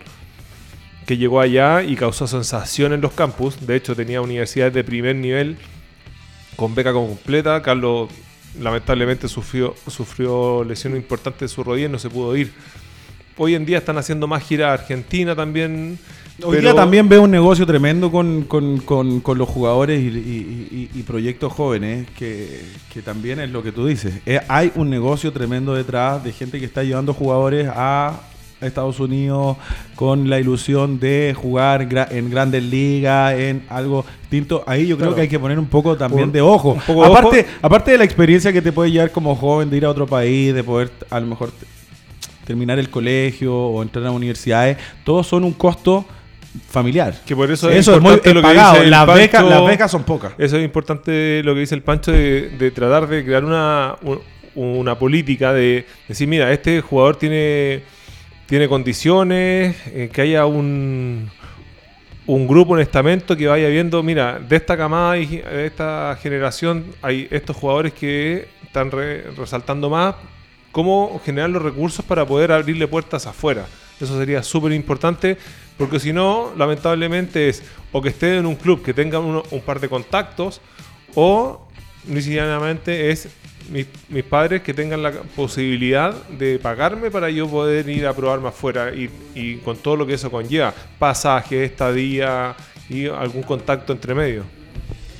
[1.05, 3.65] que llegó allá y causó sensación en los campus.
[3.65, 5.57] De hecho, tenía universidades de primer nivel
[6.55, 7.61] con beca completa.
[7.61, 8.09] Carlos
[8.59, 12.53] lamentablemente sufrió, sufrió lesiones importantes de su rodilla y no se pudo ir.
[13.37, 15.99] Hoy en día están haciendo más gira a Argentina también
[16.43, 20.89] Hoy día también veo un negocio tremendo con, con, con, con los jugadores y, y,
[20.93, 22.61] y, y proyectos jóvenes, que,
[22.93, 24.15] que, también es lo que tú dices.
[24.25, 28.19] Eh, hay un negocio tremendo detrás de gente que está llevando jugadores a
[28.59, 29.55] Estados Unidos
[29.95, 34.63] con la ilusión de jugar en grandes ligas, en algo distinto.
[34.67, 35.15] Ahí yo creo claro.
[35.15, 36.77] que hay que poner un poco también de ojo.
[36.85, 37.59] Poco aparte, ojo.
[37.61, 40.53] aparte de la experiencia que te puede llevar como joven de ir a otro país,
[40.53, 41.51] de poder a lo mejor
[42.45, 46.05] terminar el colegio o entrar a universidades, todos son un costo
[46.69, 47.21] familiar.
[47.25, 48.73] Que por eso es, eso importante es muy, lo pagado.
[48.73, 50.33] que dice las, Pancho, becas, las becas son pocas.
[50.37, 53.95] Eso es importante lo que dice el Pancho de, de tratar de crear una,
[54.55, 57.83] una política de decir, mira, este jugador tiene,
[58.45, 61.29] tiene condiciones, eh, que haya un,
[62.25, 66.85] un grupo, un estamento que vaya viendo, mira, de esta camada y de esta generación
[67.01, 70.15] hay estos jugadores que están re, resaltando más,
[70.75, 73.65] cómo generar los recursos para poder abrirle puertas afuera.
[74.01, 75.37] Eso sería súper importante
[75.77, 77.63] porque si no, lamentablemente es
[77.93, 80.59] o que esté en un club que tenga un par de contactos
[81.15, 81.65] o
[82.09, 83.29] necesariamente es
[83.69, 88.49] mis, mis, padres que tengan la posibilidad de pagarme para yo poder ir a probarme
[88.49, 92.53] afuera y, y con todo lo que eso conlleva, pasaje, estadía
[92.89, 94.43] y algún contacto entre medio.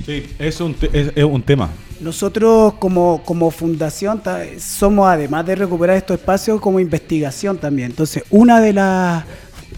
[0.06, 1.70] Sí, es un, es, es un tema.
[2.00, 4.22] Nosotros como, como fundación
[4.60, 7.92] somos, además de recuperar estos espacios, como investigación también.
[7.92, 9.26] Entonces, una de las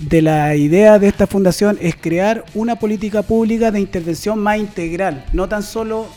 [0.02, 5.26] de la idea de esta fundación es crear una política pública de intervención más integral,
[5.34, 6.08] no tan solo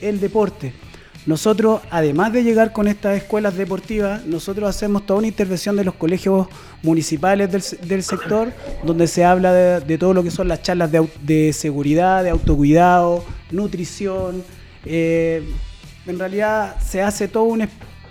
[0.00, 0.72] el deporte.
[1.26, 5.94] Nosotros, además de llegar con estas escuelas deportivas, nosotros hacemos toda una intervención de los
[5.94, 6.48] colegios
[6.82, 8.52] municipales del, del sector,
[8.84, 12.30] donde se habla de, de, todo lo que son las charlas de, de seguridad, de
[12.30, 13.24] autocuidado,
[13.54, 14.42] nutrición.
[14.84, 15.42] Eh,
[16.06, 17.66] en realidad se hace todo un,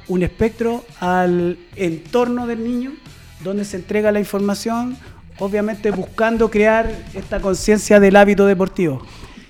[0.08, 2.94] un espectro al entorno del niño,
[3.44, 4.98] donde se entrega la información,
[5.40, 9.06] obviamente buscando crear esta conciencia del hábito deportivo.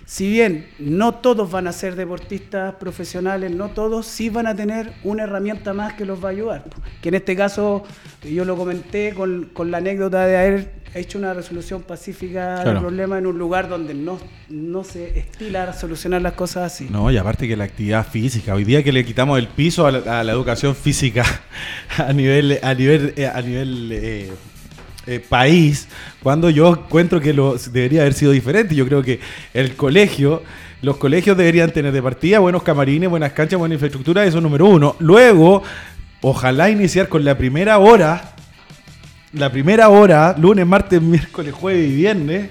[0.05, 4.93] Si bien no todos van a ser deportistas profesionales, no todos, sí van a tener
[5.03, 6.63] una herramienta más que los va a ayudar.
[7.01, 7.83] Que en este caso,
[8.23, 13.17] yo lo comenté con, con la anécdota de haber hecho una resolución pacífica del problema
[13.17, 16.87] en un lugar donde no, no se estila a solucionar las cosas así.
[16.89, 19.91] No, y aparte que la actividad física, hoy día que le quitamos el piso a
[19.91, 21.23] la, educación física
[21.97, 24.31] a nivel, a nivel, a nivel eh,
[25.05, 25.87] eh, país,
[26.21, 28.73] cuando yo encuentro que lo debería haber sido diferente.
[28.73, 29.19] Yo creo que
[29.53, 30.43] el colegio,
[30.81, 34.95] los colegios deberían tener de partida buenos camarines, buenas canchas, buena infraestructura, eso número uno.
[34.99, 35.63] Luego,
[36.21, 38.33] ojalá iniciar con la primera hora,
[39.33, 42.49] la primera hora, lunes, martes, miércoles, jueves y viernes,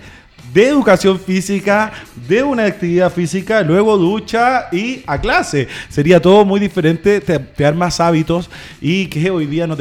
[0.53, 1.92] de educación física,
[2.28, 5.68] de una actividad física, luego ducha y a clase.
[5.88, 8.50] Sería todo muy diferente, te, dar más hábitos
[8.80, 9.76] y que hoy día no,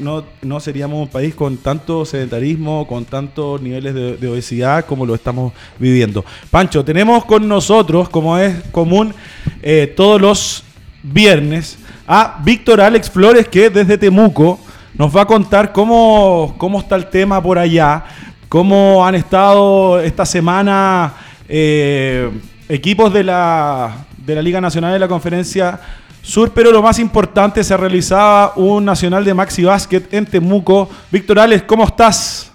[0.00, 5.14] no, no, seríamos un país con tanto sedentarismo, con tantos niveles de, obesidad como lo
[5.14, 6.24] estamos viviendo.
[6.50, 9.14] Pancho, tenemos con nosotros, como es común,
[9.62, 10.64] eh, todos los
[11.02, 14.58] viernes a Víctor Alex Flores, que desde Temuco
[14.96, 18.04] nos va a contar cómo, cómo está el tema por allá
[18.48, 21.14] cómo han estado esta semana
[21.48, 22.30] eh,
[22.68, 25.80] equipos de la, de la Liga Nacional de la Conferencia
[26.24, 30.88] Sur, pero lo más importante, se realizaba un nacional de Maxi Basket en Temuco.
[31.10, 32.50] Víctor Alex, ¿cómo estás?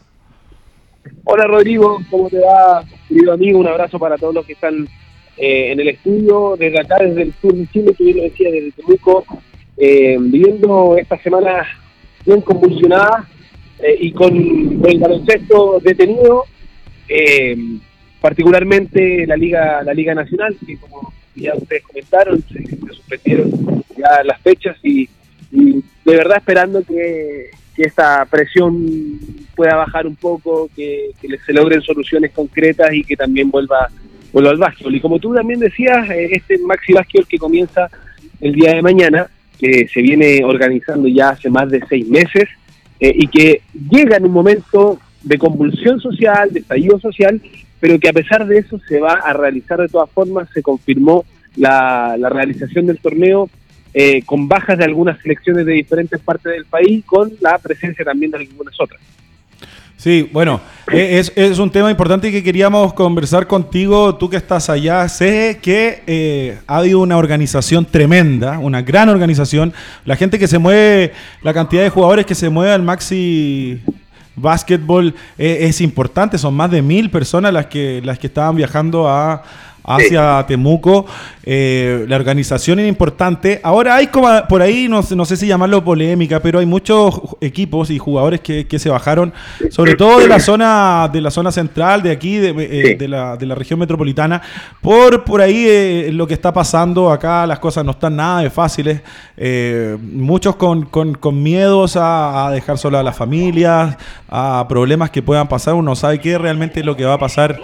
[1.23, 3.59] Hola Rodrigo, ¿cómo te va, querido amigo?
[3.59, 4.87] Un abrazo para todos los que están
[5.37, 8.71] eh, en el estudio, desde acá, desde el sur de Chile, tú lo decías, desde
[8.71, 9.23] Temuco,
[9.77, 11.67] eh, viviendo esta semana
[12.25, 13.27] bien convulsionada,
[13.82, 16.43] eh, y con, el baloncesto detenido,
[17.07, 17.57] eh,
[18.21, 24.41] particularmente la Liga la Liga Nacional, que como ya ustedes comentaron, se, suspendieron ya las
[24.41, 25.07] fechas y,
[25.51, 29.17] de verdad esperando que, esta presión
[29.55, 31.11] pueda bajar un poco, que,
[31.45, 33.88] se logren soluciones concretas y que también vuelva,
[34.34, 34.95] vuelva al básquetbol.
[34.95, 37.89] Y como tú también decías, eh, este Maxi Básquetbol que comienza
[38.41, 39.27] el día de mañana,
[39.57, 42.49] que se viene organizando ya hace más de seis meses,
[42.99, 47.41] eh, y que llega en un momento de convulsión social, de estallido social,
[47.79, 51.25] pero que a pesar de eso se va a realizar de todas formas, se confirmó
[51.55, 53.49] la, realización del torneo
[53.93, 58.31] eh, con bajas de algunas selecciones de diferentes partes del país, con la presencia también
[58.31, 59.01] de algunas otras.
[59.99, 60.61] Sí, bueno,
[60.93, 65.05] eh, es, un tema importante que queríamos conversar contigo, tú que estás allá.
[65.09, 69.73] Sé que eh, ha habido una organización tremenda, una gran organización.
[70.05, 73.81] La gente que se mueve, la cantidad de jugadores que se mueve al Maxi
[74.37, 79.09] Basketball eh, es importante, son más de mil personas las que, las que estaban viajando
[79.09, 79.43] a,
[79.89, 81.05] hacia Temuco.
[81.43, 83.59] Eh, la organización es importante.
[83.63, 87.89] Ahora hay como por ahí, no, no, sé si llamarlo polémica, pero hay muchos equipos
[87.89, 89.33] y jugadores que, se bajaron,
[89.71, 92.49] sobre todo de la zona, de la zona central, de aquí, de,
[93.01, 94.41] eh, la, de la, región metropolitana,
[94.79, 98.51] por, por ahí eh, lo que está pasando acá, las cosas no están nada de
[98.51, 99.01] fáciles.
[100.01, 103.97] muchos con, con, miedos a, a, dejar sola a las familias,
[104.29, 105.73] a problemas que puedan pasar.
[105.73, 107.59] Uno sabe qué realmente es lo que va a pasar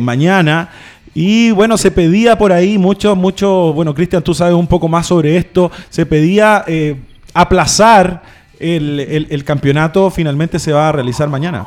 [0.00, 0.70] mañana.
[1.14, 5.06] Y bueno, se pedía por ahí mucho, mucho, bueno, Cristian, tú sabes un poco más
[5.06, 6.96] sobre esto, se pedía eh,
[7.34, 8.22] aplazar
[8.58, 11.66] el, campeonato, finalmente se va a realizar mañana.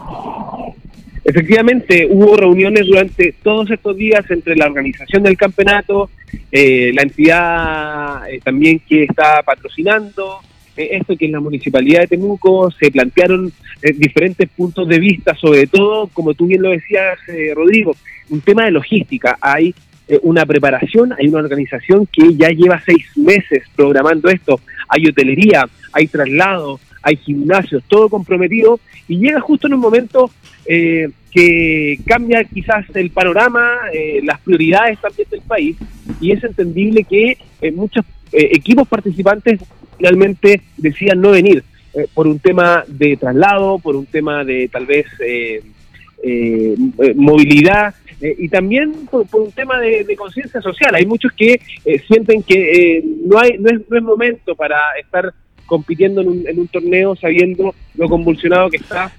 [1.23, 6.09] Efectivamente, hubo reuniones durante todos estos días entre la organización del campeonato,
[6.51, 10.39] eh, la entidad eh, también que está patrocinando
[10.75, 13.51] esto, que es la municipalidad de Temuco, se plantearon
[13.97, 17.17] diferentes puntos de vista, sobre todo, como tú bien lo decías,
[17.55, 17.95] Rodrigo,
[18.29, 19.37] un tema de logística.
[19.39, 19.73] Hay
[20.07, 24.59] eh, una preparación, hay una organización que ya lleva seis meses programando esto.
[24.87, 30.29] Hay hotelería, hay traslado, hay gimnasios, todo comprometido y llega justo en un momento
[30.67, 35.75] eh, que cambia quizás el panorama, eh, las prioridades también del país
[36.21, 37.37] y es entendible que
[37.73, 39.59] muchos equipos participantes
[39.97, 41.63] finalmente decían no venir
[42.13, 45.05] por un tema de traslado, por un tema de tal vez
[47.15, 50.95] movilidad eh, y también por, un tema de, conciencia social.
[50.95, 54.79] Hay muchos que eh, sienten que eh, no, hay, no, es, no es momento para
[54.99, 55.33] estar
[55.65, 59.11] compitiendo en un, en un torneo sabiendo lo convulsionado que está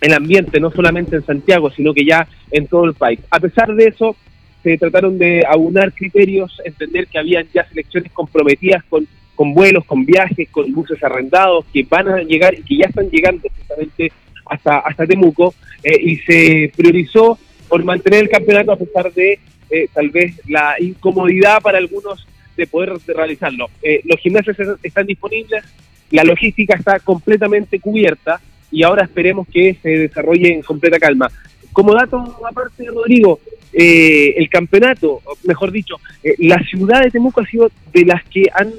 [0.00, 3.20] el ambiente, no solamente en Santiago, sino que ya en todo el país.
[3.30, 4.16] A pesar de eso,
[4.62, 9.06] se trataron de aunar criterios, entender que habían ya selecciones comprometidas con,
[9.38, 13.08] con vuelos, con viajes, con buses arrendados, que van a llegar y que ya están
[13.08, 14.10] llegando justamente
[14.46, 19.38] hasta, hasta Temuco, y se priorizó por mantener el campeonato a pesar de
[19.70, 22.26] eh, tal vez la incomodidad para algunos
[22.56, 23.70] de poder realizarlo.
[23.80, 25.62] Eh, los gimnasios están disponibles,
[26.10, 28.40] la logística está completamente cubierta
[28.72, 31.30] y ahora esperemos que se desarrolle en completa calma.
[31.72, 33.38] Como dato aparte, Rodrigo,
[33.72, 38.44] eh, el campeonato, mejor dicho, eh, la ciudad de Temuco ha sido de las que
[38.52, 38.72] han,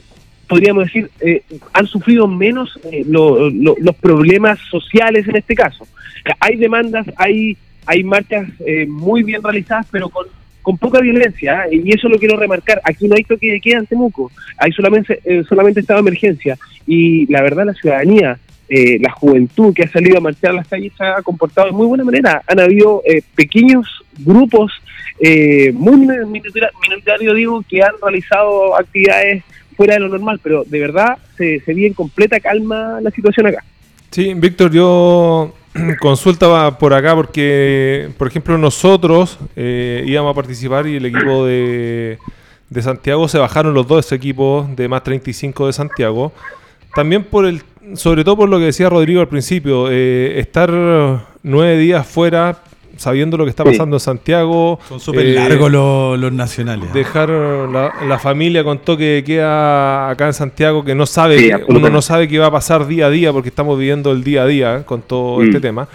[0.49, 2.77] podríamos decir, eh, han sufrido menos
[3.07, 5.87] los problemas sociales en este caso.
[6.41, 8.49] Hay demandas, hay, hay marchas
[8.87, 10.25] muy bien realizadas, pero con,
[10.61, 12.81] con poca violencia, y eso lo quiero remarcar.
[12.83, 17.31] Aquí no hay toque de queda en Temuco, hay solamente, solamente estado de emergencia, y
[17.31, 18.37] la verdad la ciudadanía
[18.71, 21.73] eh, la juventud que ha salido a marchar a las calles se ha comportado de
[21.73, 22.43] muy buena manera.
[22.45, 23.87] Han habido eh, pequeños
[24.19, 24.71] grupos
[25.19, 29.43] eh, muy minoritarios, digo, que han realizado actividades
[29.79, 33.63] fuera de lo normal, pero de verdad se, se en completa calma la situación acá.
[34.11, 35.53] Sí, Víctor, yo
[36.01, 42.17] consultaba por acá porque, por ejemplo, nosotros íbamos a participar y el equipo de,
[42.69, 46.33] de Santiago se bajaron los dos equipos de más 35 de Santiago.
[46.93, 47.61] También por el
[47.95, 50.69] sobre todo por lo que decía Rodrigo al principio, eh, estar
[51.43, 52.59] nueve días fuera
[52.99, 54.79] sabiendo lo que está pasando en Santiago.
[54.87, 56.89] Son súper eh, largos los, nacionales.
[56.89, 56.93] ¿ah?
[56.93, 62.01] Dejar la, familia con toque de queda acá en Santiago, que no sabe, uno no
[62.01, 64.85] sabe qué va a pasar día a día, porque estamos viviendo el día a día
[64.85, 65.61] con todo este mm.
[65.61, 65.87] tema.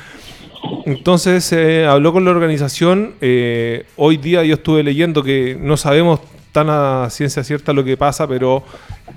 [0.86, 3.14] Entonces eh, habló con la organización.
[3.96, 6.20] hoy día yo estuve leyendo que no sabemos
[6.54, 8.62] tan a ciencia cierta lo que pasa, pero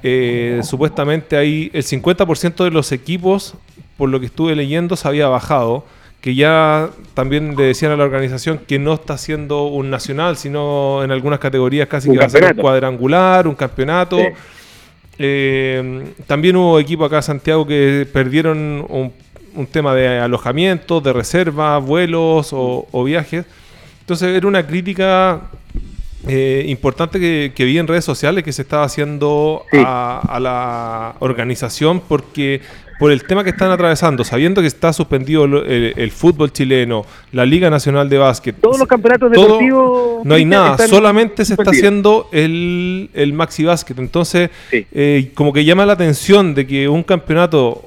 [0.01, 3.53] eh, supuestamente ahí el 50% de los equipos,
[3.95, 5.85] por lo que estuve leyendo, se había bajado.
[6.27, 11.01] Que ya también le decían a la organización que no está siendo un nacional, sino
[11.01, 14.17] en algunas categorías casi que va a ser un cuadrangular, un campeonato.
[15.17, 21.77] Eh, también hubo equipos acá en Santiago que perdieron un, tema de alojamiento, de reserva,
[21.77, 23.45] vuelos o, o viajes.
[24.01, 25.43] Entonces era una crítica
[26.27, 32.61] eh, importante que, vi en redes sociales que se estaba haciendo a, la organización porque
[32.99, 37.69] por el tema que están atravesando, sabiendo que está suspendido el, fútbol chileno, la Liga
[37.69, 43.09] Nacional de Básquet, todos los campeonatos deportivos, no hay nada, solamente se está haciendo el,
[43.13, 43.97] el Maxi Básquet.
[43.99, 47.83] Entonces, eh, como que llama la atención de que un campeonato,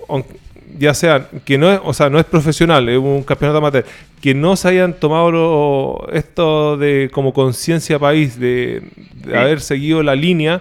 [0.78, 3.84] ya sea que no es, o sea, no es profesional, es un campeonato amateur,
[4.20, 8.82] que no se hayan tomado esto de como conciencia país de,
[9.26, 10.60] haber seguido la línea,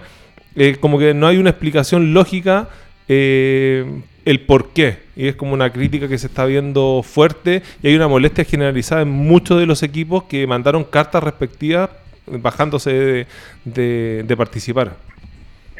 [0.56, 2.68] eh, como que no hay una explicación lógica
[3.08, 3.84] eh,
[4.24, 4.98] el por qué.
[5.16, 9.02] Y es como una crítica que se está viendo fuerte y hay una molestia generalizada
[9.02, 11.90] en muchos de los equipos que mandaron cartas respectivas
[12.26, 13.26] bajándose
[13.64, 14.96] de, participar.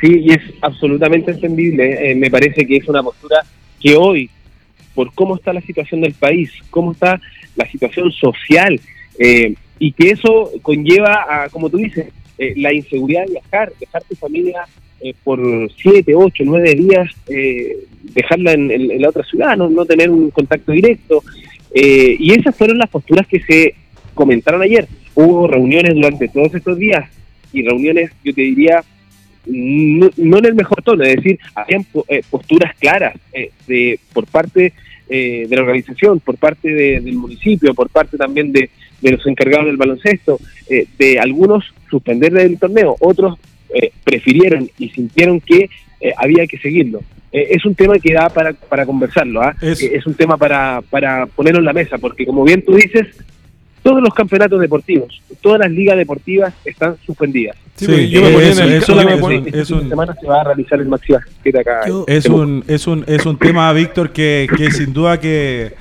[0.01, 2.11] Sí, y es absolutamente entendible.
[2.11, 3.41] Eh, me parece que es una postura
[3.81, 4.31] que hoy,
[4.95, 7.21] por cómo está la situación del país, cómo está
[7.57, 8.81] la situación social,
[9.19, 12.07] eh, y que eso conlleva a, como tú dices,
[12.41, 14.63] eh, la inseguridad de viajar, dejar tu familia
[15.01, 15.41] eh, por
[15.81, 17.09] siete, ocho, nueve días,
[18.15, 21.23] dejarla en, la otra ciudad, no, no tener un contacto directo.
[21.73, 23.75] y esas fueron las posturas que se
[24.15, 24.89] comentaron ayer.
[25.15, 27.09] Hubo reuniones durante todos estos días
[27.53, 28.83] y reuniones, yo te diría,
[29.47, 34.73] no, en el mejor tono, es decir, habían eh, posturas claras eh, de, por parte
[35.09, 38.71] eh, de la organización, por parte del municipio, por parte también de,
[39.03, 40.39] los encargados del baloncesto,
[40.69, 43.39] de algunos suspender el torneo, otros
[44.05, 45.71] prefirieron y sintieron que
[46.17, 47.01] había que seguirlo.
[47.33, 49.55] es un tema que da para, para conversarlo, ¿ah?
[49.61, 53.07] es, es un tema para, para ponerlo en la mesa, porque como bien tú dices,
[53.83, 57.57] todos los campeonatos deportivos, todas las ligas deportivas están suspendidas.
[57.77, 58.73] Sí, yo me ponía en el
[59.55, 61.83] es un, semana se va a realizar el Maxi acá.
[62.07, 65.73] es un es un es un tema, Víctor, que, que sin duda que,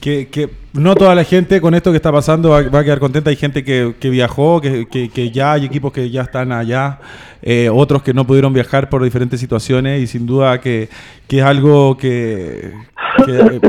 [0.00, 3.30] que, no toda la gente con esto que está pasando va, a quedar contenta.
[3.30, 6.98] Hay gente que, que viajó, que, que, ya hay equipos que ya están allá,
[7.42, 10.88] eh, otros que no pudieron viajar por diferentes situaciones y sin duda que,
[11.28, 12.72] es algo que,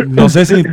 [0.08, 0.64] no sé si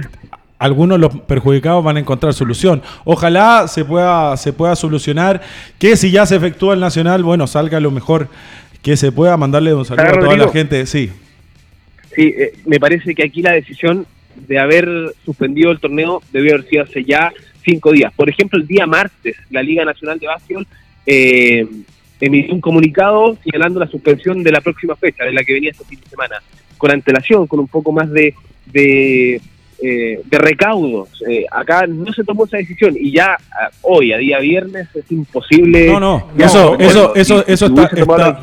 [0.59, 2.82] algunos los perjudicados van a encontrar solución.
[3.04, 5.40] Ojalá se pueda, se pueda solucionar,
[5.78, 8.28] que si ya se efectúa el Nacional, bueno, salga lo mejor
[8.82, 11.11] que se pueda, mandarle un saludo a toda la gente, sí.
[12.14, 14.06] Sí, eh, me parece que aquí la decisión
[14.47, 14.89] de haber
[15.24, 17.32] suspendido el torneo debió haber sido hace ya
[17.64, 18.12] cinco días.
[18.14, 20.66] Por ejemplo, el día martes, la Liga Nacional de Básquetbol
[21.07, 21.66] eh,
[22.20, 25.84] emitió un comunicado señalando la suspensión de la próxima fecha, de la que venía este
[25.84, 26.36] fin de semana,
[26.76, 28.34] con antelación, con un poco más de
[29.80, 31.09] eh, de recaudos.
[31.28, 33.36] Eh, acá no se tomó esa decisión y ya
[33.82, 35.86] hoy, a día viernes, es imposible.
[35.86, 37.89] No, no, eso, eso, eso, eso está,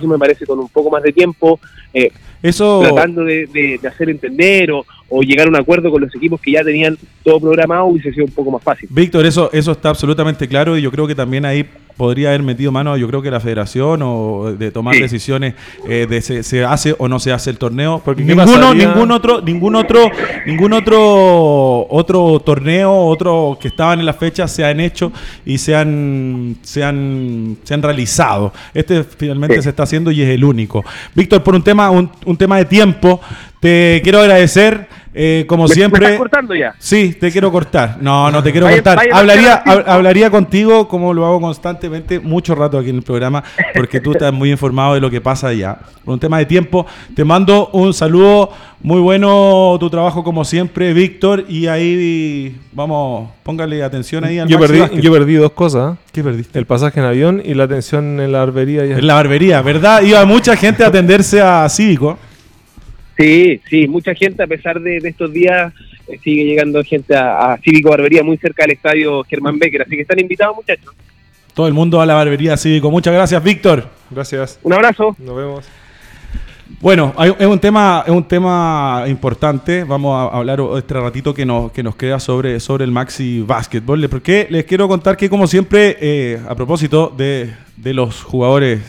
[0.01, 1.59] me parece, con un poco más de tiempo.
[1.93, 2.09] Eh,
[2.41, 2.79] eso...
[2.83, 4.85] Tratando de, hacer entender o,
[5.21, 8.31] llegar a un acuerdo con los equipos que ya tenían todo programado hubiese sido un
[8.31, 8.87] poco más fácil.
[8.91, 11.65] Víctor, eso, eso está absolutamente claro y yo creo que también ahí
[11.97, 15.01] podría haber metido mano, yo creo que la federación, o de tomar Sí.
[15.01, 15.53] decisiones
[15.87, 18.01] eh, de se, se hace o no se hace el torneo.
[18.03, 20.09] Porque ¿qué ninguno, ningún otro, ningún otro,
[20.45, 25.11] ningún otro, otro torneo, otro que estaban en la fecha se han hecho
[25.45, 28.51] y se han, se han, se han realizado.
[28.73, 29.61] Este finalmente Sí.
[29.63, 30.83] se está haciendo y es el único.
[31.13, 33.21] Víctor, por un tema, un, un tema de tiempo,
[33.65, 34.87] te quiero agradecer,
[35.17, 36.05] eh, como ¿Me- ¿Me siempre.
[36.05, 36.75] estás cortando ya?
[36.77, 37.97] Sí, te quiero cortar.
[37.99, 38.97] No, no te quiero Vaya- cortar.
[38.97, 43.43] vaya hablaría, hab- hablaría contigo como lo hago constantemente, mucho rato aquí en el programa,
[43.73, 45.79] porque tú estás muy informado de lo que pasa allá.
[46.03, 46.85] Por un tema de tiempo,
[47.15, 48.51] te mando un saludo.
[48.83, 51.45] Muy bueno tu trabajo como siempre, Víctor.
[51.49, 55.01] Y ahí vamos, póngale atención ahí al Yo Maxi perdí, Vázquez.
[55.01, 55.95] yo perdí dos cosas.
[55.95, 55.97] ¿eh?
[56.11, 56.59] ¿Qué perdiste?
[56.59, 58.85] El pasaje en avión y la atención en la barbería.
[58.85, 58.97] ya.
[58.99, 60.03] En la barbería, ¿verdad?
[60.03, 62.19] Iba mucha gente a atenderse a Cívico.
[63.17, 65.73] Sí, sí, mucha gente a pesar de, de estos días
[66.07, 69.95] eh, sigue llegando gente a, a Cívico Barbería muy cerca del estadio Germán Becker, así
[69.95, 70.93] que están invitados muchachos.
[71.53, 72.91] Todo el mundo a la barbería Cívico.
[72.91, 73.87] Muchas gracias, Víctor.
[74.11, 74.59] Gracias.
[74.61, 75.15] Un abrazo.
[75.19, 75.65] Nos vemos.
[76.81, 79.85] Bueno, hay- es un tema, es un tema importante.
[79.85, 84.09] Vamos a hablar este ratito que nos, que nos queda sobre, sobre el Maxi Basketball.
[84.09, 88.81] Porque les quiero contar que, como siempre, eh, a propósito de, de los jugadores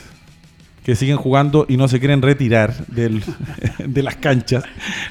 [0.86, 3.20] que siguen jugando y no se quieren retirar del-
[3.84, 4.62] de las canchas,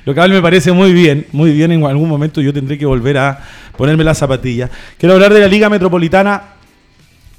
[0.05, 1.73] lo cual me parece muy bien, muy bien.
[1.73, 3.39] En algún momento yo tendré que volver a
[3.76, 4.69] ponerme las zapatillas.
[4.97, 6.43] Quiero hablar de la Liga Metropolitana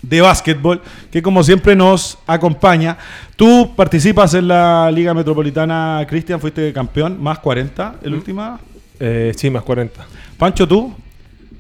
[0.03, 2.99] de básquetbol, que como siempre nos acompaña.
[3.37, 8.61] Tú participas en la Liga Metropolitana, Cristian, fuiste campeón, más 40, el última.
[9.01, 10.07] Eh, sí, más 40.
[10.37, 10.93] Pancho, ¿tú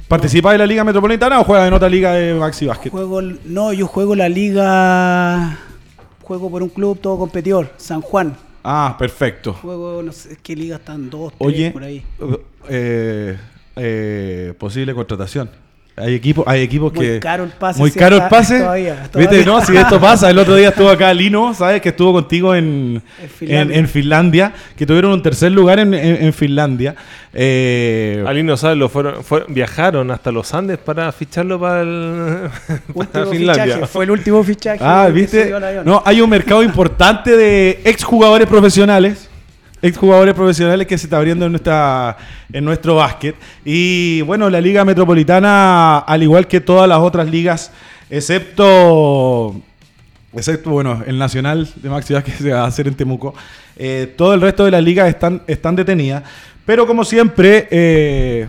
[0.08, 2.92] participas en la Liga Metropolitana o juegas en otra liga de Maxi Básquet?
[2.92, 5.58] Juego, no, yo juego la liga.
[6.26, 8.36] Juego por un club todo competidor, San Juan.
[8.64, 9.52] Ah, perfecto.
[9.52, 12.02] Juego, no sé qué liga están, dos, tres, Oye, por ahí.
[12.68, 13.38] eh,
[13.76, 15.48] eh, posible contratación.
[15.98, 17.20] Hay equipos, hay equipos Muy que.
[17.20, 18.58] caro el pase, Muy sí, caro el pase.
[18.58, 19.46] todavía, ¿Viste?
[19.46, 20.28] No, si esto pasa.
[20.28, 21.80] El otro día estuvo acá Lino, ¿sabes?
[21.80, 23.76] Que estuvo contigo en, En Finlandia.
[23.78, 26.94] en Finlandia, que tuvieron un tercer lugar en, en- en Finlandia.
[27.32, 32.48] Eh, Alguien no sabe, lo fueron, fueron- viajaron hasta los Andes para ficharlo para, el,
[33.12, 33.64] para Finlandia.
[33.64, 34.78] fichaje, fue el último fichaje.
[34.82, 35.50] Ah, ¿viste?
[35.84, 39.30] No, hay un mercado importante de exjugadores profesionales.
[39.86, 42.16] Exjugadores profesionales que se está abriendo en nuestra
[42.52, 43.36] en nuestro básquet.
[43.64, 47.72] Y bueno, la Liga Metropolitana, al igual que todas las otras ligas,
[48.10, 49.54] excepto
[50.34, 53.34] excepto bueno, el Nacional de Maxi Vázquez que se va a hacer en Temuco,
[53.76, 56.22] eh, todo el resto de las ligas están, están detenidas.
[56.64, 58.48] Pero como siempre, eh,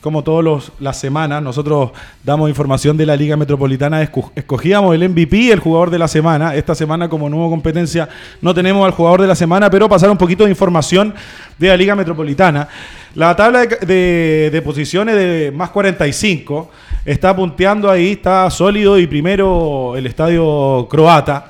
[0.00, 1.90] como todas las semanas, nosotros
[2.24, 4.02] damos información de la Liga Metropolitana.
[4.02, 6.54] Esco- Escogíamos el MVP, el jugador de la semana.
[6.54, 8.08] Esta semana, como nueva competencia,
[8.40, 11.12] no tenemos al jugador de la semana, pero pasar un poquito de información
[11.58, 12.66] de la Liga Metropolitana.
[13.14, 16.70] La tabla de, de- de posiciones de más 45
[17.04, 21.46] está punteando ahí, está sólido y primero el estadio croata.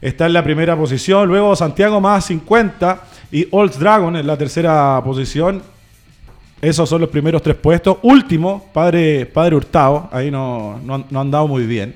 [0.00, 1.26] Está en la primera posición.
[1.28, 3.00] Luego Santiago más 50
[3.32, 5.60] y Old Dragon en la tercera posición.
[6.60, 7.98] Esos son los primeros tres puestos.
[8.02, 10.08] Último, Padre, padre Hurtado.
[10.12, 11.94] Ahí no, no, han- no han dado muy bien.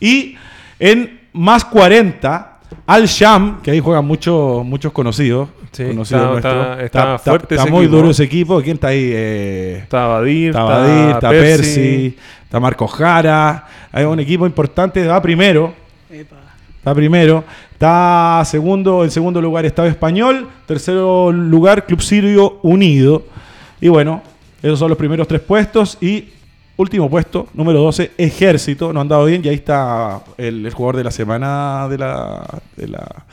[0.00, 0.34] Y
[0.78, 2.54] en más 40,
[2.86, 5.48] Al Sham, que ahí juegan muchos muchos conocidos.
[5.72, 6.84] Sí, conocidos está- nuestros.
[6.84, 7.96] está- está fuerte está ese muy equipo.
[7.96, 8.62] duro ese equipo.
[8.62, 9.10] ¿Quién está ahí?
[9.12, 13.66] Eh, Está Badir, Está Badir, está Percy, está Marco Jara.
[13.92, 15.06] Hay un equipo importante.
[15.06, 15.74] Va primero.
[16.10, 16.36] Epa.
[16.78, 17.44] Está primero.
[17.72, 19.04] Está segundo.
[19.04, 20.46] En segundo lugar, Estado Español.
[20.66, 23.22] Tercero lugar, Club Sirio Unido.
[23.80, 24.22] Y bueno,
[24.62, 25.98] esos son los primeros tres puestos.
[26.00, 26.28] Y
[26.76, 28.92] último puesto, número 12, Ejército.
[28.92, 29.44] No han dado bien.
[29.44, 33.24] Y ahí está el, jugador de la semana de la, de la-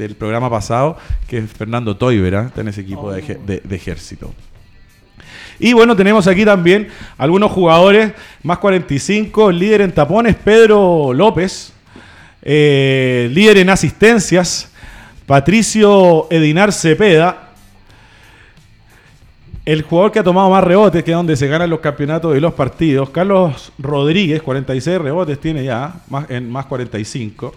[0.00, 0.96] del programa pasado,
[1.28, 2.46] que es Fernando Toibera.
[2.46, 4.32] Está en ese equipo de, Ejército.
[5.58, 6.88] Y bueno, tenemos aquí también
[7.18, 8.12] algunos jugadores,
[8.42, 11.74] más 45, el líder en tapones, Pedro López,
[12.40, 14.72] eh, líder en asistencias,
[15.26, 17.49] Patricio Edinar Cepeda,
[19.72, 22.40] el jugador que ha tomado más rebotes, que es donde se ganan los campeonatos y
[22.40, 27.52] los partidos, Carlos Rodríguez, 46 rebotes tiene ya, más, en más 45.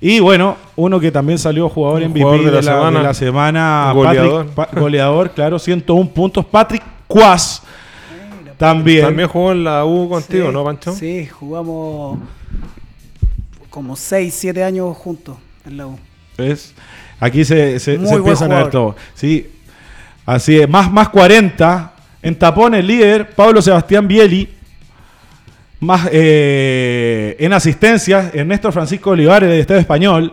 [0.00, 2.98] Y bueno, uno que también salió jugador Un MVP de, de la, semana.
[2.98, 4.46] de la semana, Goleador.
[4.46, 7.62] Patrick- pa- goleador, claro, 101 puntos, Patrick Cuas.
[8.56, 9.04] También.
[9.04, 10.92] También jugó en la U contigo, Sí, ¿no, Pancho?
[10.92, 12.18] Sí, jugamos
[13.70, 15.36] como 6, 7 años juntos
[15.66, 15.98] en la U.
[16.38, 16.74] ¿Ves?
[17.20, 18.96] Aquí se, empiezan a ver todo.
[19.14, 19.48] Sí.
[20.26, 20.68] Así es.
[20.68, 21.92] Más, más 40.
[22.22, 24.48] En tapones, líder, Pablo Sebastián Bieli.
[25.80, 30.32] Más eh, en asistencias, Ernesto Francisco Olivares del Estado Español.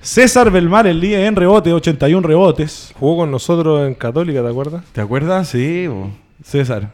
[0.00, 2.92] César Belmar, el líder en rebote, 81 rebotes.
[2.96, 4.84] Jugó con nosotros en Católica, ¿te acuerdas?
[4.92, 5.48] ¿Te acuerdas?
[5.48, 6.12] Sí, bo.
[6.44, 6.92] César.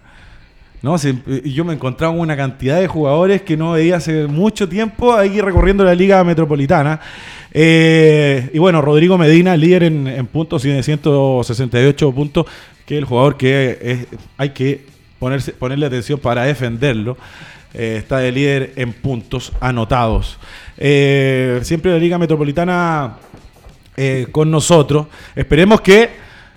[0.82, 0.96] No,
[1.44, 5.40] yo me encontraba con una cantidad de jugadores que no veía hace mucho tiempo ahí
[5.40, 7.00] recorriendo la Liga Metropolitana.
[7.52, 12.46] Eh, y bueno, Rodrigo Medina, líder en, puntos, tiene 168 puntos,
[12.84, 14.06] que es el jugador que
[14.36, 14.84] hay que
[15.18, 17.16] ponerle atención para defenderlo.
[17.74, 20.38] Eh, está de líder en puntos anotados.
[20.76, 23.16] Eh, siempre la Liga Metropolitana
[23.96, 25.06] eh, con nosotros.
[25.34, 26.10] Esperemos que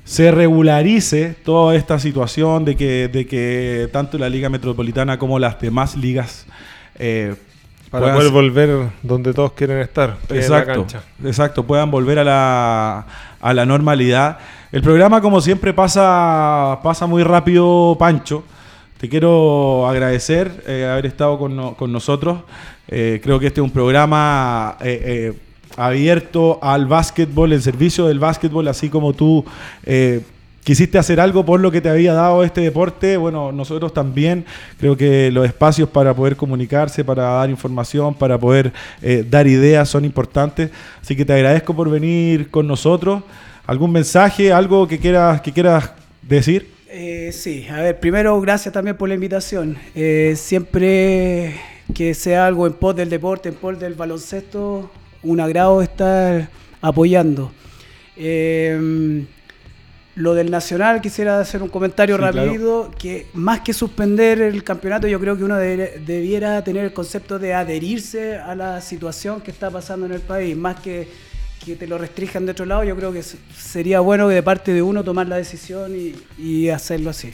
[0.05, 5.59] se regularice toda esta situación de que, de que tanto la Liga Metropolitana como las
[5.59, 6.45] demás ligas
[6.97, 7.35] eh,
[7.89, 11.01] Para puedan poder volver donde todos quieren estar, en la Exacto, cancha.
[11.23, 13.05] exacto, puedan volver a la,
[13.41, 14.37] a la normalidad.
[14.71, 18.43] El programa, como siempre, pasa, pasa muy rápido, Pancho.
[18.99, 22.39] Te quiero agradecer eh, haber estado con, no- con nosotros.
[22.87, 25.33] Eh, creo que este es un programa eh,
[25.78, 29.45] abierto al básquetbol, el servicio del básquetbol, así como tú
[29.84, 30.21] eh,
[30.65, 33.17] quisiste hacer algo por lo que te había dado este deporte.
[33.17, 34.45] Bueno, nosotros también
[34.80, 39.88] creo que los espacios para poder comunicarse, para dar información, para poder eh, dar ideas
[39.88, 40.71] son importantes.
[41.01, 43.23] Así que te agradezco por venir con nosotros.
[43.67, 46.76] ¿Algún mensaje, algo que quieras, que quieras decir?
[46.89, 49.78] Eh, sí, a ver, primero gracias también por la invitación.
[49.93, 51.55] Eh, siempre
[51.93, 54.89] que sea algo en pos del deporte, en pos del baloncesto,
[55.26, 56.49] un agrado estar
[56.82, 57.51] apoyando.
[58.17, 59.26] Eh,
[60.15, 62.45] lo del Nacional, quisiera hacer un comentario Sí, claro.
[62.45, 67.38] rápido, que más que suspender el campeonato, yo creo que uno debiera tener el concepto
[67.38, 71.09] de adherirse a la situación que está pasando en el país, más que
[71.65, 74.71] que te lo restrinjan de otro lado, yo creo que sería bueno que de parte
[74.71, 77.34] de uno tomar la decisión y, y hacerlo así.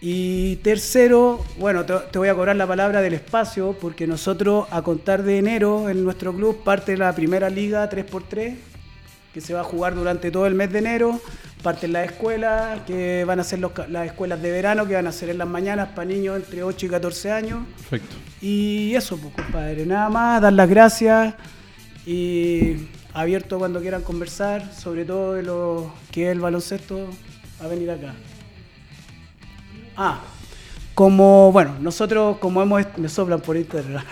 [0.00, 4.82] Y tercero, bueno, te, te voy a cobrar la palabra del espacio, porque nosotros a
[4.82, 8.54] contar de enero en nuestro club parte la primera liga 3x3,
[9.32, 11.20] que se va a jugar durante todo el mes de enero,
[11.64, 15.12] parten las escuelas, que van a ser los las escuelas de verano, que van a
[15.12, 17.66] ser en las mañanas para niños entre 8 y 14 años.
[17.76, 18.14] Perfecto.
[18.40, 21.34] Y eso, pues, compadre, nada más, dar las gracias
[22.06, 22.76] y
[23.14, 27.08] abierto cuando quieran conversar, sobre todo de lo que es el baloncesto,
[27.60, 28.14] a venir acá.
[29.96, 30.20] Ah,
[30.94, 34.02] como, bueno, nosotros como hemos, me soplan por internet,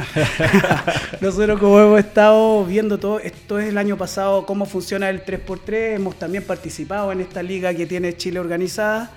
[1.21, 5.95] nosotros como hemos estado viendo todo, esto es el año pasado, cómo funciona el 3x3,
[5.95, 9.13] hemos también participado en esta liga que tiene Chile organizada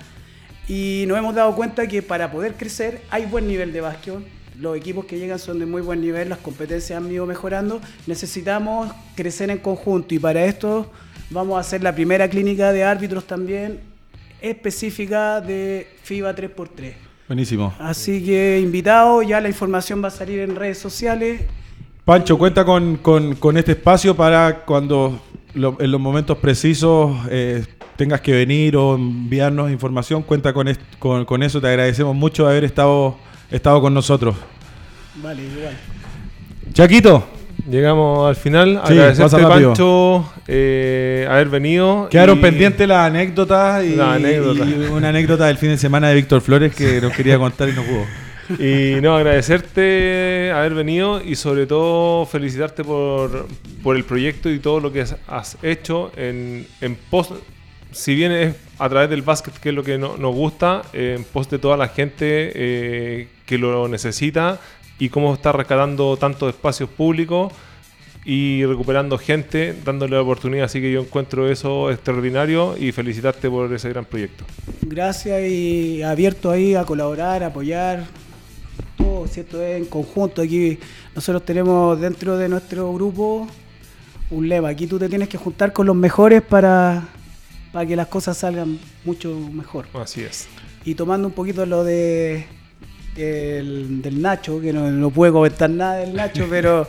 [0.68, 4.14] y nos hemos dado cuenta que para poder crecer hay buen nivel de básquet.
[4.58, 7.80] Los equipos que llegan son de muy buen nivel, las competencias han ido mejorando.
[8.06, 10.90] Necesitamos crecer en conjunto y para esto
[11.30, 13.95] vamos a hacer la primera clínica de árbitros también
[14.40, 16.92] específica de FIBA 3x3.
[17.28, 17.74] Buenísimo.
[17.78, 21.42] Así que invitado, ya la información va a salir en redes sociales.
[22.04, 25.20] Pancho, cuenta con, con- con este espacio para cuando
[25.54, 27.64] lo- en los momentos precisos eh,
[27.96, 30.22] tengas que venir o enviarnos información.
[30.22, 31.60] Cuenta con, est- con, con eso.
[31.60, 33.16] Te agradecemos mucho haber estado,
[33.50, 34.36] estado con nosotros.
[35.16, 35.76] Vale, igual.
[36.72, 37.24] Chaquito,
[37.68, 38.80] Llegamos al final.
[38.86, 39.42] Sí, Agradecerte.
[39.42, 42.08] Pancho, eh, haber venido.
[42.10, 44.64] quedaron y- pendientes las anécdotas y, La anécdota.
[44.64, 47.72] y una anécdota del fin de semana de Víctor Flores que nos quería contar y
[47.72, 48.04] no pudo.
[48.60, 53.48] Y no, agradecerte haber venido y sobre todo felicitarte por,
[53.82, 57.32] por el proyecto y todo lo que has, hecho en, en pos,
[57.90, 61.14] si bien es a través del básquet que es lo que no- nos gusta, eh,
[61.18, 64.60] en pos de toda la gente eh, que lo necesita
[64.98, 67.52] y cómo está rescatando tantos espacios públicos
[68.24, 70.64] y recuperando gente, dándole la oportunidad.
[70.64, 74.44] Así que yo encuentro eso extraordinario y felicitarte por ese gran proyecto.
[74.82, 78.04] Gracias y abierto ahí a colaborar, a apoyar.
[78.96, 79.62] Todo, ¿cierto?
[79.62, 80.42] En conjunto.
[80.42, 80.78] Aquí
[81.14, 83.46] nosotros tenemos dentro de nuestro grupo
[84.30, 84.70] un lema.
[84.70, 87.06] Aquí tú te tienes que juntar con los mejores para,
[87.72, 89.86] para que las cosas salgan mucho mejor.
[89.94, 90.48] Así es.
[90.84, 92.46] Y tomando un poquito lo de
[93.18, 96.86] el- del Nacho, que no, no pude comentar nada del Nacho, pero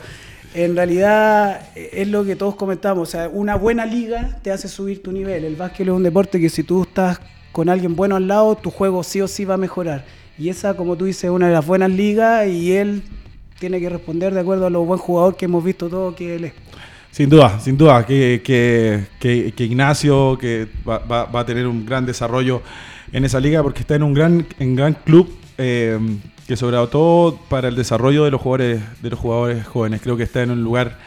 [0.54, 3.10] en realidad es lo que todos comentamos.
[3.10, 5.44] O sea, una buena liga te hace subir tu nivel.
[5.44, 7.20] El básquet es un deporte que si tú estás
[7.52, 10.06] con alguien bueno al lado, tu juego sí o sí va a mejorar.
[10.40, 13.02] Y esa, como tú dices, es una de las buenas ligas y él
[13.60, 16.44] tiene que responder de acuerdo a lo buen jugador que hemos visto todos que él
[16.46, 16.54] es.
[17.12, 21.66] Sin duda, sin duda, que, que- que- que Ignacio que va, va- va a tener
[21.66, 22.62] un gran desarrollo
[23.12, 26.00] en esa liga porque está en un gran, en gran club eh,
[26.48, 30.24] que sobre todo para el desarrollo de los jugadores, de los jugadores jóvenes, creo que
[30.24, 30.98] está en un lugar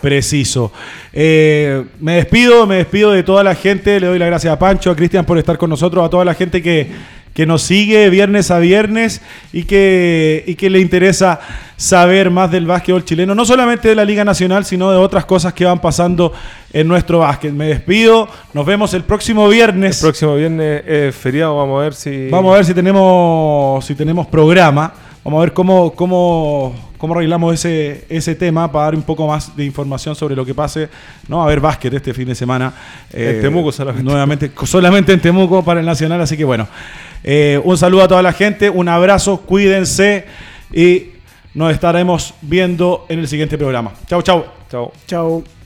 [0.00, 0.72] preciso.
[1.12, 4.90] Eh, me despido, me despido de toda la gente, le doy las gracias a Pancho,
[4.90, 6.90] a Cristian por estar con nosotros, a toda la gente que,
[7.34, 9.22] que nos sigue viernes a viernes
[9.52, 11.40] y que, y que le interesa
[11.76, 15.52] saber más del básquetbol chileno, no solamente de la Liga Nacional, sino de otras cosas
[15.52, 16.32] que van pasando
[16.72, 17.52] en nuestro básquet.
[17.52, 19.98] Me despido, nos vemos el próximo viernes.
[19.98, 22.28] El próximo viernes es feriado, vamos a ver si...
[22.28, 24.92] Vamos a ver si tenemos, si tenemos programa.
[25.24, 29.56] Vamos a ver cómo, cómo, cómo arreglamos ese, ese tema para dar un poco más
[29.56, 30.88] de información sobre lo que pase.
[31.28, 32.72] No, a ver básquet este fin de semana.
[33.12, 34.04] En Temuco solamente.
[34.04, 36.20] Nuevamente, solamente en Temuco para el Nacional.
[36.20, 36.66] Así que bueno,
[37.22, 40.26] eh, un saludo a toda la gente, un abrazo, cuídense
[40.72, 41.10] y
[41.54, 43.92] nos estaremos viendo en el siguiente programa.
[44.08, 44.44] Chau, chau.
[44.68, 44.92] Chao.
[45.06, 45.61] Chao.